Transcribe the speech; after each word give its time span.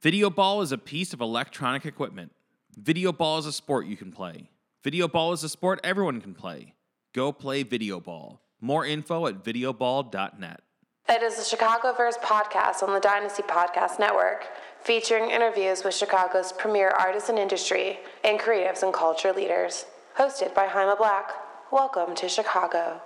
Video 0.00 0.30
ball 0.30 0.62
is 0.62 0.70
a 0.70 0.78
piece 0.78 1.12
of 1.12 1.20
electronic 1.20 1.84
equipment. 1.84 2.30
Video 2.76 3.10
ball 3.10 3.38
is 3.38 3.46
a 3.46 3.52
sport 3.52 3.86
you 3.86 3.96
can 3.96 4.12
play. 4.12 4.48
Video 4.84 5.08
ball 5.08 5.32
is 5.32 5.42
a 5.42 5.48
sport 5.48 5.80
everyone 5.82 6.20
can 6.20 6.34
play. 6.34 6.74
Go 7.12 7.32
play 7.32 7.64
video 7.64 7.98
ball. 7.98 8.40
More 8.60 8.86
info 8.86 9.26
at 9.26 9.42
videoball.net. 9.42 10.60
It 11.08 11.22
is 11.22 11.36
the 11.36 11.42
Chicago 11.42 11.92
Verse 11.94 12.16
podcast 12.18 12.84
on 12.84 12.94
the 12.94 13.00
Dynasty 13.00 13.42
Podcast 13.42 13.98
Network, 13.98 14.46
featuring 14.80 15.32
interviews 15.32 15.82
with 15.82 15.94
Chicago's 15.94 16.52
premier 16.52 16.90
artists 16.90 17.28
and 17.28 17.36
industry 17.36 17.98
and 18.22 18.38
creatives 18.38 18.84
and 18.84 18.94
culture 18.94 19.32
leaders. 19.32 19.84
Hosted 20.16 20.54
by 20.54 20.66
Jaime 20.68 20.94
Black. 20.96 21.32
Welcome 21.72 22.14
to 22.14 22.28
Chicago. 22.28 23.00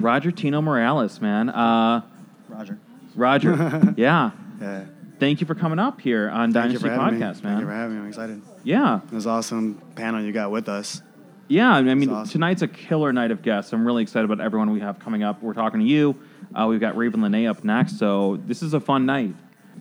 Roger 0.00 0.32
Tino 0.32 0.60
Morales, 0.60 1.20
man. 1.20 1.50
Uh, 1.50 2.02
Roger. 2.48 2.80
Roger, 3.14 3.94
yeah. 3.96 4.32
Yeah. 4.60 4.86
Thank 5.22 5.40
you 5.40 5.46
for 5.46 5.54
coming 5.54 5.78
up 5.78 6.00
here 6.00 6.28
on 6.28 6.52
Thank 6.52 6.72
Dynasty 6.72 6.88
having 6.88 7.20
me. 7.20 7.24
Podcast, 7.24 7.36
Thank 7.42 7.60
you 7.60 7.66
for 7.66 7.72
having 7.72 7.94
me. 7.94 8.02
I'm 8.02 8.08
excited. 8.08 8.42
Yeah, 8.64 9.02
It 9.04 9.12
was 9.12 9.24
awesome 9.24 9.80
panel 9.94 10.20
you 10.20 10.32
got 10.32 10.50
with 10.50 10.68
us. 10.68 11.00
yeah. 11.46 11.70
I 11.70 11.94
mean, 11.94 12.10
awesome. 12.10 12.32
tonight's 12.32 12.62
a 12.62 12.66
killer 12.66 13.12
night 13.12 13.30
of 13.30 13.40
guests. 13.40 13.72
I'm 13.72 13.86
really 13.86 14.02
excited 14.02 14.28
about 14.28 14.44
everyone 14.44 14.72
we 14.72 14.80
have 14.80 14.98
coming 14.98 15.22
up. 15.22 15.40
We're 15.40 15.54
talking 15.54 15.78
to 15.78 15.86
you. 15.86 16.18
Uh, 16.52 16.66
we've 16.68 16.80
got 16.80 16.96
Raven 16.96 17.20
Lenae 17.20 17.48
up 17.48 17.62
next, 17.62 18.00
so 18.00 18.40
this 18.48 18.64
is 18.64 18.74
a 18.74 18.80
fun 18.80 19.06
night. 19.06 19.32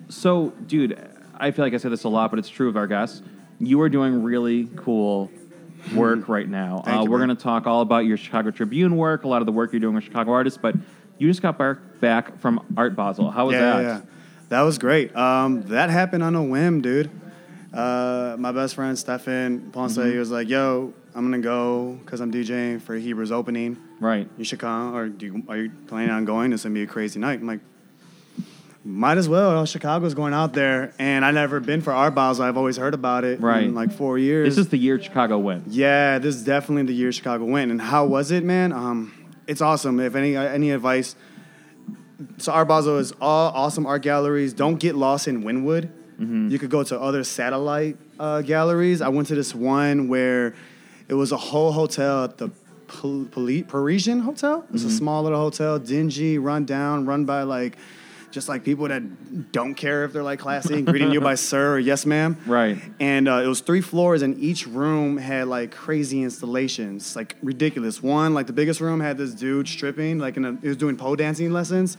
So, 0.10 0.52
dude, 0.68 1.04
I 1.34 1.50
feel 1.50 1.66
like 1.66 1.74
I 1.74 1.78
say 1.78 1.90
this 1.90 2.04
a 2.04 2.10
lot, 2.10 2.30
but 2.30 2.38
it's 2.38 2.48
true 2.48 2.70
of 2.70 2.78
our 2.78 2.86
guests. 2.86 3.24
You 3.60 3.82
are 3.82 3.90
doing 3.90 4.22
really 4.22 4.70
cool 4.76 5.32
work 5.96 6.30
right 6.30 6.48
now. 6.48 6.84
Uh, 6.86 7.02
you, 7.02 7.10
we're 7.10 7.18
going 7.18 7.36
to 7.36 7.44
talk 7.44 7.66
all 7.66 7.82
about 7.82 8.06
your 8.06 8.18
Chicago 8.18 8.52
Tribune 8.52 8.96
work, 8.96 9.24
a 9.24 9.28
lot 9.28 9.42
of 9.42 9.48
the 9.48 9.52
work 9.52 9.74
you're 9.74 9.80
doing 9.80 9.96
with 9.96 10.04
Chicago 10.04 10.34
artists, 10.34 10.60
but 10.62 10.76
you 11.18 11.28
just 11.28 11.42
got 11.42 11.58
back, 11.58 11.78
back 12.00 12.40
from 12.40 12.64
Art 12.78 12.96
Basel. 12.96 13.32
How 13.32 13.48
was 13.48 13.54
yeah, 13.56 13.62
that? 13.62 13.82
yeah, 13.82 13.88
yeah. 13.98 14.02
That 14.52 14.62
was 14.64 14.78
great. 14.78 15.16
Um, 15.16 15.62
that 15.70 15.90
happened 15.90 16.24
on 16.24 16.36
a 16.36 16.44
whim, 16.44 16.82
dude. 16.82 17.10
Uh, 17.74 18.36
my 18.38 18.52
best 18.52 18.76
friend 18.76 19.00
Stefan 19.00 19.72
Ponce, 19.72 19.96
Mm-hmm. 19.98 20.12
he 20.12 20.18
was 20.18 20.30
like, 20.30 20.50
"Yo, 20.50 20.94
I'm 21.16 21.24
gonna 21.24 21.40
go 21.40 21.94
because 22.04 22.20
I'm 22.20 22.34
DJing 22.34 22.82
for 22.82 23.00
Hebru's 23.00 23.32
opening. 23.32 23.78
Right. 24.02 24.28
You 24.38 24.44
should 24.44 24.60
come, 24.60 24.94
or 24.94 25.08
do 25.08 25.26
you, 25.26 25.44
are 25.48 25.56
you 25.56 25.72
planning 25.88 26.10
on 26.10 26.26
going? 26.26 26.52
It's 26.52 26.64
gonna 26.64 26.74
be 26.76 26.84
a 26.84 26.86
crazy 26.86 27.18
night." 27.18 27.40
I'm 27.40 27.48
like, 27.48 27.62
"Might 28.84 29.18
as 29.18 29.30
well. 29.30 29.66
Chicago's 29.66 30.14
going 30.14 30.34
out 30.34 30.52
there, 30.52 30.94
and 31.00 31.24
I 31.24 31.32
never 31.32 31.62
been 31.62 31.80
for 31.80 31.94
Art 31.94 32.14
Basel. 32.14 32.44
I've 32.44 32.58
always 32.58 32.76
heard 32.76 32.94
about 32.94 33.24
it. 33.24 33.40
Right. 33.40 33.64
In 33.64 33.74
like 33.74 33.94
four 33.94 34.18
years. 34.18 34.50
This 34.50 34.58
is 34.66 34.68
the 34.70 34.78
year 34.78 35.02
Chicago 35.02 35.40
went. 35.40 35.68
Yeah, 35.70 36.20
this 36.20 36.36
is 36.36 36.44
definitely 36.44 36.84
the 36.84 36.94
year 36.94 37.14
Chicago 37.14 37.46
went. 37.46 37.72
And 37.72 37.82
how 37.82 38.06
was 38.06 38.32
it, 38.32 38.44
man? 38.44 38.74
Um, 38.74 39.14
it's 39.48 39.62
awesome. 39.62 40.02
If 40.02 40.14
any 40.16 40.36
any 40.36 40.72
advice, 40.72 41.16
so 42.38 42.52
Art 42.52 42.68
Basel 42.68 42.98
is 42.98 43.14
all 43.22 43.52
awesome 43.54 43.86
art 43.86 44.02
galleries. 44.02 44.54
Don't 44.54 44.80
get 44.80 44.96
lost 44.96 45.28
in 45.28 45.44
Wynwood. 45.44 45.90
You 46.52 46.60
could 46.60 46.70
go 46.70 46.84
to 46.84 47.00
other 47.02 47.24
satellite 47.24 47.98
uh, 48.20 48.42
galleries. 48.44 49.02
I 49.02 49.10
went 49.10 49.28
to 49.30 49.36
this 49.36 49.56
one 49.56 50.08
where 50.08 50.54
it 51.08 51.16
was 51.16 51.32
a 51.32 51.38
whole 51.38 51.72
hotel 51.72 52.26
at 52.26 52.38
the 52.38 52.52
Pal- 52.88 53.26
Parisian 53.68 54.20
Hotel. 54.20 54.64
It's 54.72 54.84
a 54.84 54.92
small 54.92 55.24
little 55.24 55.40
hotel, 55.40 55.80
dingy, 55.80 56.38
run 56.38 56.66
down, 56.66 57.08
run 57.08 57.26
by 57.26 57.42
like 57.42 57.76
just 58.32 58.48
like 58.50 58.64
people 58.64 58.88
that 58.88 59.52
don't 59.52 59.76
care 59.76 60.06
if 60.06 60.14
they're 60.14 60.24
like 60.24 60.40
classy 60.40 60.76
and 60.76 60.86
greeting 60.88 61.12
you 61.12 61.20
by 61.22 61.36
sir 61.50 61.76
or 61.76 61.80
yes 61.80 62.06
ma'am. 62.06 62.38
Right. 62.48 62.78
And 63.00 63.28
uh, 63.28 63.42
it 63.44 63.48
was 63.48 63.60
three 63.62 63.82
floors, 63.82 64.22
and 64.22 64.40
each 64.40 64.66
room 64.68 65.18
had 65.18 65.48
like 65.48 65.72
crazy 65.72 66.24
installations, 66.24 67.16
like 67.16 67.36
ridiculous. 67.44 68.02
One, 68.02 68.34
like 68.34 68.48
the 68.48 68.54
biggest 68.54 68.80
room, 68.82 69.00
had 69.00 69.18
this 69.18 69.34
dude 69.34 69.68
stripping, 69.68 70.20
like 70.20 70.38
in 70.38 70.46
a, 70.46 70.56
he 70.62 70.68
was 70.70 70.78
doing 70.78 70.98
pole 70.98 71.16
dancing 71.16 71.52
lessons, 71.52 71.98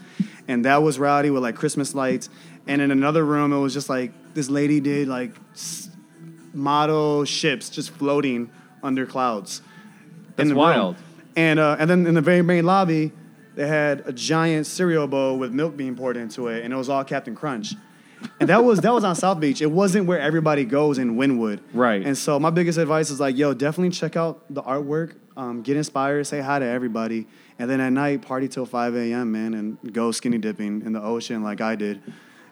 and 0.49 0.65
that 0.65 0.83
was 0.83 0.99
rowdy 0.99 1.31
with 1.31 1.43
like 1.43 1.55
Christmas 1.57 1.95
lights. 1.95 2.29
And 2.67 2.81
in 2.81 2.91
another 2.91 3.25
room, 3.25 3.53
it 3.53 3.59
was 3.59 3.75
just 3.75 3.89
like 3.89 4.13
this 4.35 4.49
lady 4.49 4.81
did 4.81 5.09
like 5.09 5.33
s- 5.53 5.91
model 6.55 7.25
ships 7.25 7.71
just 7.71 7.91
floating 7.91 8.51
under 8.83 9.07
clouds. 9.07 9.63
That's 10.37 10.49
the 10.49 10.55
room. 10.55 10.59
wild. 10.61 10.97
And 11.37 11.59
uh, 11.59 11.77
and 11.79 11.89
then 11.89 12.07
in 12.07 12.15
the 12.15 12.21
very 12.21 12.43
main 12.43 12.65
lobby, 12.67 13.13
they 13.55 13.67
had 13.67 14.03
a 14.07 14.13
giant 14.13 14.67
cereal 14.67 15.07
bowl 15.07 15.39
with 15.39 15.53
milk 15.53 15.77
being 15.77 15.95
poured 15.95 16.17
into 16.17 16.49
it, 16.49 16.65
and 16.65 16.73
it 16.73 16.77
was 16.77 16.89
all 16.89 17.05
Cap'n 17.05 17.35
Crunch. 17.35 17.75
And 18.41 18.49
that 18.49 18.65
was 18.65 18.81
that 18.81 18.93
was 18.93 19.05
on 19.05 19.17
South 19.17 19.41
Beach. 19.41 19.61
It 19.61 19.71
wasn't 19.71 20.07
where 20.07 20.21
everybody 20.21 20.65
goes 20.65 20.99
in 20.99 21.17
Wynwood. 21.17 21.61
Right. 21.73 22.05
And 22.05 22.17
so 22.17 22.39
my 22.39 22.51
biggest 22.51 22.79
advice 22.79 23.11
is 23.11 23.19
like, 23.19 23.37
yo, 23.37 23.53
definitely 23.53 23.91
check 23.91 24.17
out 24.17 24.45
the 24.49 24.63
artwork, 24.63 25.15
um, 25.37 25.63
get 25.63 25.77
inspired, 25.77 26.25
say 26.25 26.41
hi 26.41 26.59
to 26.59 26.65
everybody, 26.65 27.27
and 27.59 27.69
then 27.69 27.81
at 27.81 27.93
night 27.93 28.23
party 28.23 28.49
till 28.49 28.67
5 28.67 28.95
a.m. 28.95 29.33
man, 29.33 29.55
and 29.55 29.93
go 29.93 30.13
skinny 30.13 30.39
dipping 30.39 30.83
in 30.83 30.93
the 30.93 31.03
ocean 31.03 31.43
like 31.43 31.61
I 31.61 31.75
did, 31.75 32.01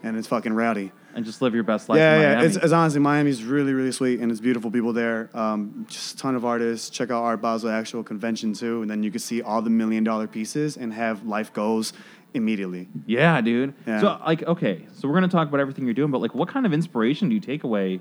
and 0.03 0.16
it's 0.16 0.27
fucking 0.27 0.53
rowdy. 0.53 0.93
And 1.15 1.25
just 1.25 1.43
live 1.43 1.54
your 1.54 1.65
best 1.65 1.88
life 1.88 1.98
Yeah, 1.98 2.15
in 2.15 2.21
yeah. 2.21 2.34
Miami. 2.34 2.47
It's, 2.47 2.56
it's 2.56 2.72
honestly 2.72 3.00
Miami's 3.00 3.43
really, 3.43 3.72
really 3.72 3.91
sweet, 3.91 4.21
and 4.21 4.31
it's 4.31 4.41
beautiful 4.41 4.71
people 4.71 4.93
there. 4.93 5.28
Um, 5.34 5.87
just 5.88 6.15
a 6.15 6.16
ton 6.19 6.37
of 6.37 6.44
artists. 6.44 6.88
Check 6.88 7.10
out 7.10 7.22
Art 7.22 7.41
Basel 7.41 7.69
actual 7.71 8.04
convention 8.04 8.53
too, 8.53 8.82
and 8.82 8.91
then 8.91 9.03
you 9.03 9.10
can 9.10 9.19
see 9.19 9.43
all 9.43 9.60
the 9.60 9.71
million 9.71 10.04
dollar 10.04 10.26
pieces 10.28 10.76
and 10.76 10.93
have 10.93 11.26
life 11.26 11.53
goals 11.53 11.93
immediately. 12.32 12.88
Yeah, 13.06 13.41
dude. 13.41 13.75
Yeah. 13.87 14.00
So, 14.00 14.21
like, 14.25 14.44
okay, 14.44 14.87
so 14.94 15.09
we're 15.09 15.15
gonna 15.15 15.28
talk 15.28 15.48
about 15.48 15.59
everything 15.59 15.84
you're 15.84 15.94
doing, 15.94 16.12
but 16.12 16.21
like, 16.21 16.34
what 16.34 16.48
kind 16.48 16.65
of 16.65 16.72
inspiration 16.72 17.28
do 17.28 17.34
you 17.34 17.41
take 17.41 17.65
away 17.65 18.00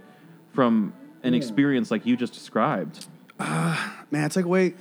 from 0.54 0.94
an 1.24 1.34
experience 1.34 1.90
like 1.90 2.06
you 2.06 2.16
just 2.16 2.34
described? 2.34 3.08
Man, 3.40 3.80
I 4.14 4.28
take 4.28 4.46
away. 4.46 4.76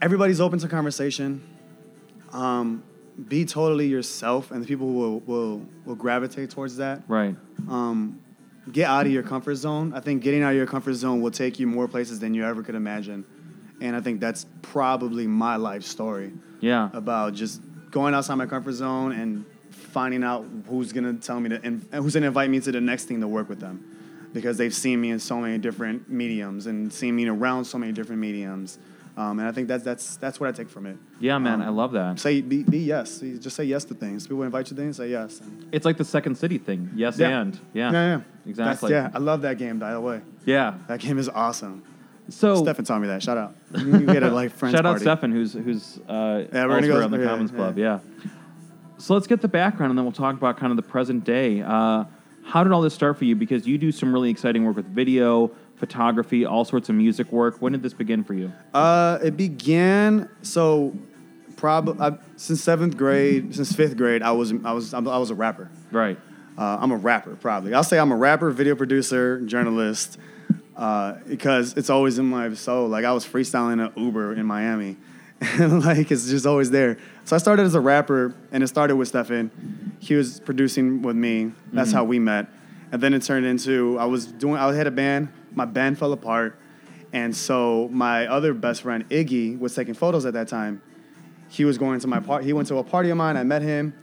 Everybody's 0.00 0.40
open 0.40 0.58
to 0.60 0.68
conversation. 0.68 1.42
Um, 2.32 2.82
be 3.28 3.44
totally 3.44 3.86
yourself, 3.86 4.50
and 4.50 4.62
the 4.62 4.66
people 4.66 4.92
will 4.92 5.20
will 5.20 5.62
will 5.84 5.94
gravitate 5.94 6.50
towards 6.50 6.76
that. 6.78 7.02
Right. 7.08 7.36
um, 7.68 8.20
get 8.72 8.88
out 8.88 9.04
of 9.06 9.12
your 9.12 9.22
comfort 9.22 9.56
zone. 9.56 9.92
I 9.94 10.00
think 10.00 10.22
getting 10.22 10.42
out 10.42 10.50
of 10.50 10.56
your 10.56 10.66
comfort 10.66 10.94
zone 10.94 11.20
will 11.20 11.30
take 11.30 11.58
you 11.60 11.66
more 11.66 11.86
places 11.86 12.18
than 12.20 12.32
you 12.34 12.44
ever 12.44 12.62
could 12.62 12.74
imagine. 12.74 13.24
And 13.80 13.94
I 13.94 14.00
think 14.00 14.20
that's 14.20 14.46
probably 14.62 15.26
my 15.26 15.56
life 15.56 15.82
story 15.82 16.32
Yeah. 16.60 16.88
about 16.94 17.34
just 17.34 17.60
going 17.90 18.14
outside 18.14 18.36
my 18.36 18.46
comfort 18.46 18.72
zone 18.72 19.12
and 19.12 19.44
finding 19.70 20.24
out 20.24 20.46
who's 20.68 20.92
gonna 20.92 21.12
tell 21.14 21.38
me 21.40 21.50
to, 21.50 21.60
and 21.62 21.84
who's 21.92 22.14
gonna 22.14 22.26
invite 22.28 22.48
me 22.48 22.58
to 22.60 22.72
the 22.72 22.80
next 22.80 23.04
thing 23.04 23.20
to 23.20 23.28
work 23.28 23.48
with 23.50 23.60
them, 23.60 23.84
because 24.32 24.56
they've 24.56 24.74
seen 24.74 24.98
me 25.00 25.10
in 25.10 25.18
so 25.18 25.38
many 25.40 25.58
different 25.58 26.08
mediums 26.08 26.66
and 26.66 26.90
seen 26.92 27.14
me 27.16 27.28
around 27.28 27.66
so 27.66 27.76
many 27.76 27.92
different 27.92 28.20
mediums. 28.20 28.78
Um, 29.16 29.38
and 29.38 29.46
I 29.48 29.52
think 29.52 29.68
that's 29.68 29.84
that's 29.84 30.16
that's 30.16 30.40
what 30.40 30.48
I 30.48 30.52
take 30.52 30.68
from 30.68 30.86
it. 30.86 30.96
Yeah, 31.20 31.38
man, 31.38 31.60
Um, 31.62 31.68
I 31.68 31.68
love 31.70 31.92
that. 31.92 32.18
Say 32.18 32.40
be, 32.40 32.64
be 32.64 32.78
yes. 32.78 33.20
Just 33.20 33.54
say 33.54 33.64
yes 33.64 33.84
to 33.84 33.94
things. 33.94 34.26
People 34.26 34.42
invite 34.42 34.68
you 34.70 34.76
to 34.76 34.82
things, 34.82 34.96
say 34.96 35.08
yes. 35.10 35.40
And 35.40 35.68
It's 35.70 35.84
like 35.84 35.96
the 35.98 36.04
second 36.04 36.34
city 36.36 36.58
thing. 36.58 36.90
Yes, 36.96 37.16
Yeah. 37.18 37.40
and 37.40 37.58
yeah, 37.72 37.92
yeah, 37.92 38.06
yeah. 38.16 38.20
exactly. 38.50 38.90
That's, 38.92 39.12
yeah, 39.12 39.16
I 39.16 39.22
love 39.22 39.42
that 39.42 39.56
game. 39.58 39.78
By 39.78 39.92
the 39.92 40.00
way. 40.00 40.20
yeah. 40.44 40.74
That 40.88 40.98
game 40.98 41.18
is 41.18 41.28
awesome. 41.28 41.84
So 42.28 42.56
Stefan 42.62 42.84
taught 42.86 43.00
me 43.02 43.06
that. 43.08 43.22
Shout 43.22 43.36
out. 43.38 43.54
You 43.78 44.00
get 44.06 44.22
a 44.24 44.30
like 44.30 44.50
friends 44.56 44.74
shout 44.74 44.84
out 44.86 44.92
party. 44.92 45.04
Stefan, 45.04 45.30
who's 45.30 45.52
who's 45.52 45.98
uh, 46.08 46.44
Yeah, 46.52 46.66
we're 46.66 46.80
gonna 46.80 46.86
go- 46.88 47.04
on 47.04 47.10
the 47.12 47.18
yeah, 47.18 47.24
Commons. 47.26 47.50
Club. 47.52 47.78
Yeah. 47.78 48.00
So 48.98 49.14
let's 49.14 49.26
get 49.26 49.40
the 49.42 49.48
background, 49.48 49.90
and 49.90 49.98
then 49.98 50.04
we'll 50.04 50.12
talk 50.12 50.34
about 50.34 50.56
kind 50.56 50.70
of 50.70 50.76
the 50.76 50.82
present 50.82 51.24
day. 51.24 51.60
Uh, 51.62 52.04
how 52.44 52.62
did 52.64 52.72
all 52.72 52.80
this 52.82 52.94
start 52.94 53.18
for 53.18 53.24
you? 53.26 53.36
Because 53.36 53.66
you 53.66 53.76
do 53.78 53.92
some 53.92 54.12
really 54.12 54.30
exciting 54.30 54.64
work 54.64 54.76
with 54.76 54.86
video, 54.86 55.50
photography, 55.76 56.44
all 56.44 56.64
sorts 56.64 56.88
of 56.88 56.94
music 56.94 57.30
work. 57.32 57.60
When 57.60 57.72
did 57.72 57.82
this 57.82 57.92
begin 57.92 58.24
for 58.24 58.34
you? 58.34 58.52
Uh, 58.72 59.18
it 59.22 59.36
began 59.36 60.28
so 60.42 60.94
probably 61.56 62.18
since 62.36 62.62
seventh 62.62 62.96
grade, 62.96 63.54
since 63.54 63.72
fifth 63.72 63.96
grade. 63.96 64.22
I 64.22 64.32
was 64.32 64.52
I 64.64 64.72
was 64.72 64.94
I 64.94 65.00
was 65.00 65.30
a 65.30 65.34
rapper. 65.34 65.70
Right. 65.90 66.18
Uh, 66.56 66.78
I'm 66.80 66.92
a 66.92 66.96
rapper, 66.96 67.34
probably. 67.36 67.74
I'll 67.74 67.82
say 67.82 67.98
I'm 67.98 68.12
a 68.12 68.16
rapper, 68.16 68.50
video 68.50 68.76
producer, 68.76 69.40
journalist, 69.40 70.18
uh, 70.76 71.14
because 71.26 71.76
it's 71.76 71.90
always 71.90 72.18
in 72.18 72.26
my 72.26 72.54
soul. 72.54 72.88
Like 72.88 73.04
I 73.04 73.12
was 73.12 73.26
freestyling 73.26 73.84
at 73.84 73.96
Uber 73.98 74.34
in 74.34 74.46
Miami, 74.46 74.96
and 75.40 75.84
like 75.84 76.10
it's 76.10 76.28
just 76.28 76.46
always 76.46 76.70
there. 76.70 76.98
So 77.24 77.34
I 77.34 77.38
started 77.38 77.64
as 77.64 77.74
a 77.74 77.80
rapper, 77.80 78.34
and 78.52 78.62
it 78.62 78.68
started 78.68 78.96
with 78.96 79.08
Stefan. 79.08 79.50
He 79.98 80.14
was 80.14 80.38
producing 80.40 81.02
with 81.02 81.16
me. 81.16 81.52
That's 81.72 81.92
how 81.92 82.04
we 82.04 82.18
met, 82.18 82.46
and 82.92 83.02
then 83.02 83.14
it 83.14 83.22
turned 83.22 83.46
into 83.46 83.98
I 83.98 84.04
was 84.04 84.26
doing. 84.26 84.56
I 84.56 84.72
had 84.74 84.86
a 84.86 84.92
band. 84.92 85.28
My 85.54 85.64
band 85.64 85.98
fell 85.98 86.12
apart, 86.12 86.58
and 87.12 87.34
so 87.34 87.88
my 87.92 88.26
other 88.26 88.54
best 88.54 88.82
friend 88.82 89.08
Iggy 89.08 89.58
was 89.58 89.74
taking 89.74 89.94
photos 89.94 90.26
at 90.26 90.34
that 90.34 90.48
time. 90.48 90.82
He 91.48 91.64
was 91.64 91.78
going 91.78 92.00
to 92.00 92.06
my 92.08 92.20
part. 92.20 92.44
He 92.44 92.52
went 92.52 92.68
to 92.68 92.78
a 92.78 92.84
party 92.84 93.10
of 93.10 93.16
mine. 93.16 93.36
I 93.36 93.44
met 93.44 93.62
him, 93.62 93.94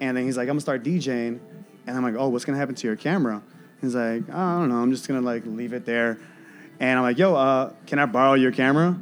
and 0.00 0.16
then 0.16 0.24
he's 0.24 0.36
like, 0.36 0.44
I'm 0.44 0.54
gonna 0.54 0.60
start 0.60 0.82
DJing. 0.82 1.40
And 1.86 1.96
I'm 1.96 2.02
like, 2.02 2.14
oh, 2.16 2.28
what's 2.28 2.44
gonna 2.44 2.58
happen 2.58 2.74
to 2.76 2.86
your 2.86 2.96
camera? 2.96 3.42
He's 3.80 3.94
like, 3.94 4.22
"Oh, 4.30 4.38
I 4.38 4.58
don't 4.58 4.70
know. 4.70 4.76
I'm 4.76 4.90
just 4.90 5.06
gonna 5.06 5.20
like 5.20 5.44
leave 5.44 5.72
it 5.74 5.84
there. 5.84 6.18
And 6.80 6.98
I'm 6.98 7.02
like, 7.04 7.18
yo, 7.18 7.34
uh, 7.34 7.72
can 7.86 7.98
I 7.98 8.06
borrow 8.06 8.34
your 8.34 8.52
camera? 8.52 8.98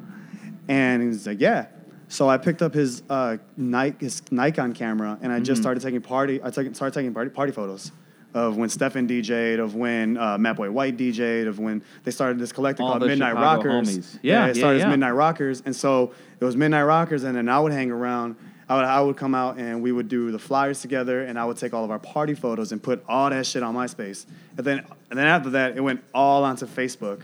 And 0.68 1.02
he's 1.02 1.26
like, 1.26 1.40
yeah. 1.40 1.66
So 2.08 2.28
I 2.28 2.36
picked 2.36 2.60
up 2.60 2.74
his 2.74 3.02
uh, 3.08 3.38
Nike, 3.56 4.04
his 4.04 4.22
Nikon 4.30 4.74
camera, 4.74 5.18
and 5.22 5.32
I 5.32 5.40
just 5.40 5.62
started 5.62 5.82
taking 5.82 6.02
party. 6.02 6.42
I 6.42 6.50
started 6.50 6.92
taking 6.92 7.14
party, 7.14 7.30
party 7.30 7.52
photos 7.52 7.92
of 8.34 8.56
when 8.56 8.68
Stefan 8.68 9.06
DJ'd, 9.06 9.60
of 9.60 9.74
when 9.74 10.16
uh, 10.16 10.38
Matt 10.38 10.56
Boy 10.56 10.70
White 10.70 10.96
DJ'd, 10.96 11.46
of 11.46 11.58
when 11.58 11.82
they 12.04 12.10
started 12.10 12.38
this 12.38 12.52
collective 12.52 12.84
All 12.84 12.92
called 12.92 13.06
Midnight 13.06 13.30
Chicago 13.30 13.68
Rockers. 13.68 13.88
homies. 13.88 14.18
Yeah, 14.22 14.46
it 14.46 14.56
started 14.56 14.78
yeah. 14.78 14.86
as 14.86 14.90
Midnight 14.90 15.10
Rockers, 15.10 15.62
and 15.64 15.74
so 15.74 16.12
it 16.40 16.44
was 16.44 16.56
Midnight 16.56 16.82
Rockers, 16.82 17.24
and 17.24 17.36
then 17.36 17.48
I 17.48 17.60
would 17.60 17.72
hang 17.72 17.90
around. 17.90 18.36
I 18.68 18.76
would, 18.76 18.84
I 18.84 19.00
would 19.02 19.16
come 19.16 19.34
out 19.34 19.58
and 19.58 19.82
we 19.82 19.92
would 19.92 20.08
do 20.08 20.30
the 20.30 20.38
flyers 20.38 20.80
together, 20.80 21.22
and 21.22 21.38
I 21.38 21.44
would 21.44 21.58
take 21.58 21.74
all 21.74 21.84
of 21.84 21.90
our 21.90 21.98
party 21.98 22.34
photos 22.34 22.72
and 22.72 22.82
put 22.82 23.04
all 23.06 23.28
that 23.28 23.44
shit 23.44 23.62
on 23.62 23.74
MySpace. 23.74 24.24
And 24.56 24.66
then, 24.66 24.86
and 25.10 25.18
then 25.18 25.26
after 25.26 25.50
that, 25.50 25.76
it 25.76 25.80
went 25.80 26.02
all 26.14 26.44
onto 26.44 26.66
Facebook. 26.66 27.22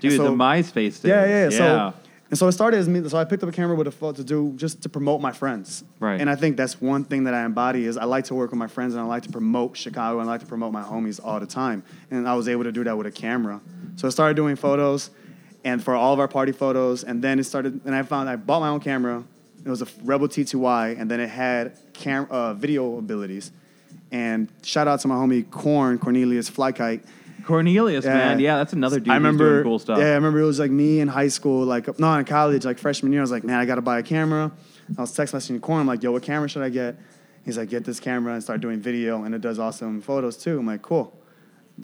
Dude, 0.00 0.16
so- 0.16 0.24
the 0.24 0.30
MySpace 0.30 1.04
yeah, 1.04 1.24
yeah, 1.24 1.28
yeah. 1.28 1.42
yeah. 1.42 1.50
So, 1.50 1.94
and 2.30 2.38
so 2.38 2.46
it 2.46 2.52
started 2.52 2.78
as 2.78 2.88
me. 2.88 3.08
So 3.08 3.16
I 3.16 3.24
picked 3.24 3.42
up 3.42 3.48
a 3.48 3.52
camera 3.52 3.74
with 3.74 3.86
a 3.86 3.90
phone 3.90 4.14
to 4.14 4.24
do 4.24 4.52
just 4.56 4.82
to 4.82 4.88
promote 4.88 5.20
my 5.20 5.32
friends. 5.32 5.82
Right. 5.98 6.20
And 6.20 6.28
I 6.28 6.36
think 6.36 6.56
that's 6.56 6.80
one 6.80 7.04
thing 7.04 7.24
that 7.24 7.34
I 7.34 7.44
embody 7.44 7.86
is 7.86 7.96
I 7.96 8.04
like 8.04 8.24
to 8.26 8.34
work 8.34 8.50
with 8.50 8.58
my 8.58 8.66
friends 8.66 8.94
and 8.94 9.02
I 9.02 9.06
like 9.06 9.22
to 9.22 9.30
promote 9.30 9.76
Chicago 9.76 10.20
and 10.20 10.28
I 10.28 10.32
like 10.32 10.40
to 10.42 10.46
promote 10.46 10.72
my 10.72 10.82
homies 10.82 11.20
all 11.22 11.40
the 11.40 11.46
time. 11.46 11.82
And 12.10 12.28
I 12.28 12.34
was 12.34 12.48
able 12.48 12.64
to 12.64 12.72
do 12.72 12.84
that 12.84 12.96
with 12.96 13.06
a 13.06 13.10
camera. 13.10 13.60
So 13.96 14.06
I 14.06 14.10
started 14.10 14.34
doing 14.36 14.56
photos, 14.56 15.10
and 15.64 15.82
for 15.82 15.94
all 15.94 16.12
of 16.12 16.20
our 16.20 16.28
party 16.28 16.52
photos, 16.52 17.02
and 17.02 17.22
then 17.22 17.38
it 17.38 17.44
started. 17.44 17.80
And 17.84 17.94
I 17.94 18.02
found 18.02 18.28
I 18.28 18.36
bought 18.36 18.60
my 18.60 18.68
own 18.68 18.80
camera. 18.80 19.24
It 19.64 19.68
was 19.68 19.82
a 19.82 19.88
Rebel 20.04 20.28
T2i, 20.28 21.00
and 21.00 21.10
then 21.10 21.18
it 21.18 21.28
had 21.28 21.76
cam- 21.94 22.28
uh, 22.30 22.54
video 22.54 22.98
abilities. 22.98 23.50
And 24.12 24.48
shout 24.62 24.86
out 24.86 25.00
to 25.00 25.08
my 25.08 25.16
homie 25.16 25.50
Corn 25.50 25.98
Cornelius 25.98 26.48
Flykite. 26.48 27.04
Cornelius, 27.48 28.04
Yeah. 28.04 28.14
man. 28.14 28.40
Yeah, 28.40 28.58
that's 28.58 28.74
another 28.74 29.00
dude 29.00 29.08
I 29.08 29.14
remember, 29.14 29.62
cool 29.62 29.78
stuff. 29.78 29.98
Yeah, 29.98 30.08
I 30.08 30.14
remember 30.14 30.38
it 30.40 30.44
was 30.44 30.58
like 30.60 30.70
me 30.70 31.00
in 31.00 31.08
high 31.08 31.28
school, 31.28 31.64
like 31.64 31.98
no, 31.98 32.12
in 32.14 32.24
college, 32.26 32.66
like 32.66 32.78
freshman 32.78 33.10
year. 33.10 33.22
I 33.22 33.24
was 33.24 33.30
like, 33.30 33.42
man, 33.42 33.58
I 33.58 33.64
gotta 33.64 33.80
buy 33.80 33.98
a 33.98 34.02
camera. 34.02 34.52
I 34.96 35.00
was 35.00 35.12
text 35.14 35.34
messaging 35.34 35.58
Corn, 35.60 35.80
I'm 35.80 35.86
like, 35.86 36.02
yo, 36.02 36.12
what 36.12 36.22
camera 36.22 36.48
should 36.48 36.62
I 36.62 36.68
get? 36.68 36.96
He's 37.46 37.56
like, 37.56 37.70
get 37.70 37.84
this 37.84 38.00
camera 38.00 38.34
and 38.34 38.42
start 38.42 38.60
doing 38.60 38.80
video, 38.80 39.24
and 39.24 39.34
it 39.34 39.40
does 39.40 39.58
awesome 39.58 40.02
photos 40.02 40.36
too. 40.36 40.58
I'm 40.58 40.66
like, 40.66 40.82
cool. 40.82 41.14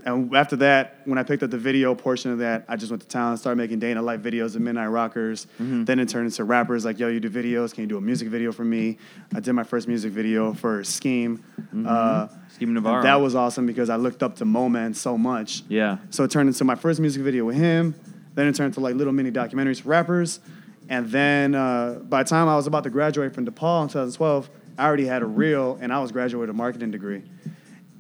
And 0.04 0.34
after 0.34 0.56
that, 0.56 1.00
when 1.04 1.18
I 1.18 1.22
picked 1.22 1.42
up 1.42 1.50
the 1.50 1.58
video 1.58 1.94
portion 1.94 2.30
of 2.30 2.38
that, 2.38 2.64
I 2.68 2.76
just 2.76 2.90
went 2.90 3.02
to 3.02 3.08
town 3.08 3.30
and 3.30 3.38
started 3.38 3.56
making 3.56 3.78
day 3.78 3.92
and 3.92 4.04
night 4.04 4.22
videos 4.22 4.56
of 4.56 4.62
Midnight 4.62 4.86
Rockers. 4.86 5.46
Mm-hmm. 5.60 5.84
Then 5.84 6.00
it 6.00 6.08
turned 6.08 6.26
into 6.26 6.44
rappers 6.44 6.84
like, 6.84 6.98
yo, 6.98 7.08
you 7.08 7.20
do 7.20 7.30
videos? 7.30 7.72
Can 7.72 7.82
you 7.82 7.88
do 7.88 7.96
a 7.96 8.00
music 8.00 8.28
video 8.28 8.52
for 8.52 8.64
me? 8.64 8.98
I 9.34 9.40
did 9.40 9.52
my 9.52 9.64
first 9.64 9.86
music 9.86 10.12
video 10.12 10.52
for 10.52 10.82
Scheme. 10.84 11.44
Uh, 11.86 12.28
Scheme 12.52 12.74
Navarro. 12.74 13.02
That 13.02 13.16
was 13.16 13.34
awesome 13.34 13.66
because 13.66 13.90
I 13.90 13.96
looked 13.96 14.22
up 14.22 14.36
to 14.36 14.44
Mo 14.44 14.68
Man 14.68 14.94
so 14.94 15.16
much. 15.16 15.62
Yeah. 15.68 15.98
So 16.10 16.24
it 16.24 16.30
turned 16.30 16.48
into 16.48 16.64
my 16.64 16.74
first 16.74 17.00
music 17.00 17.22
video 17.22 17.44
with 17.44 17.56
him. 17.56 17.94
Then 18.34 18.48
it 18.48 18.56
turned 18.56 18.68
into 18.68 18.80
like 18.80 18.94
little 18.94 19.12
mini 19.12 19.30
documentaries 19.30 19.80
for 19.80 19.88
rappers. 19.88 20.40
And 20.88 21.08
then 21.08 21.54
uh, 21.54 22.00
by 22.02 22.22
the 22.22 22.28
time 22.28 22.48
I 22.48 22.56
was 22.56 22.66
about 22.66 22.84
to 22.84 22.90
graduate 22.90 23.34
from 23.34 23.46
DePaul 23.46 23.82
in 23.82 23.88
2012, 23.88 24.50
I 24.76 24.86
already 24.86 25.06
had 25.06 25.22
a 25.22 25.26
reel 25.26 25.78
and 25.80 25.92
I 25.92 26.00
was 26.00 26.12
graduating 26.12 26.40
with 26.40 26.50
a 26.50 26.54
marketing 26.54 26.90
degree. 26.90 27.22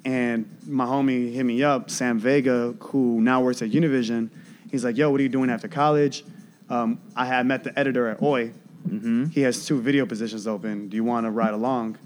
And 0.04 0.58
my 0.66 0.84
homie 0.84 1.32
hit 1.32 1.44
me 1.44 1.62
up, 1.62 1.90
Sam 1.90 2.18
Vega, 2.18 2.74
who 2.80 3.20
now 3.20 3.40
works 3.40 3.62
at 3.62 3.70
Univision. 3.70 4.30
He's 4.70 4.84
like, 4.84 4.96
yo, 4.96 5.10
what 5.10 5.20
are 5.20 5.22
you 5.22 5.28
doing 5.28 5.50
after 5.50 5.68
college? 5.68 6.24
Um, 6.68 7.00
I 7.16 7.26
had 7.26 7.46
met 7.46 7.64
the 7.64 7.78
editor 7.78 8.08
at 8.08 8.18
Hoy. 8.18 8.52
He 9.32 9.40
has 9.42 9.64
two 9.64 9.80
video 9.80 10.04
positions 10.04 10.46
open. 10.46 10.88
Do 10.88 10.96
you 10.96 11.04
want 11.04 11.24
to 11.26 11.30
ride 11.30 11.54
along? 11.54 11.96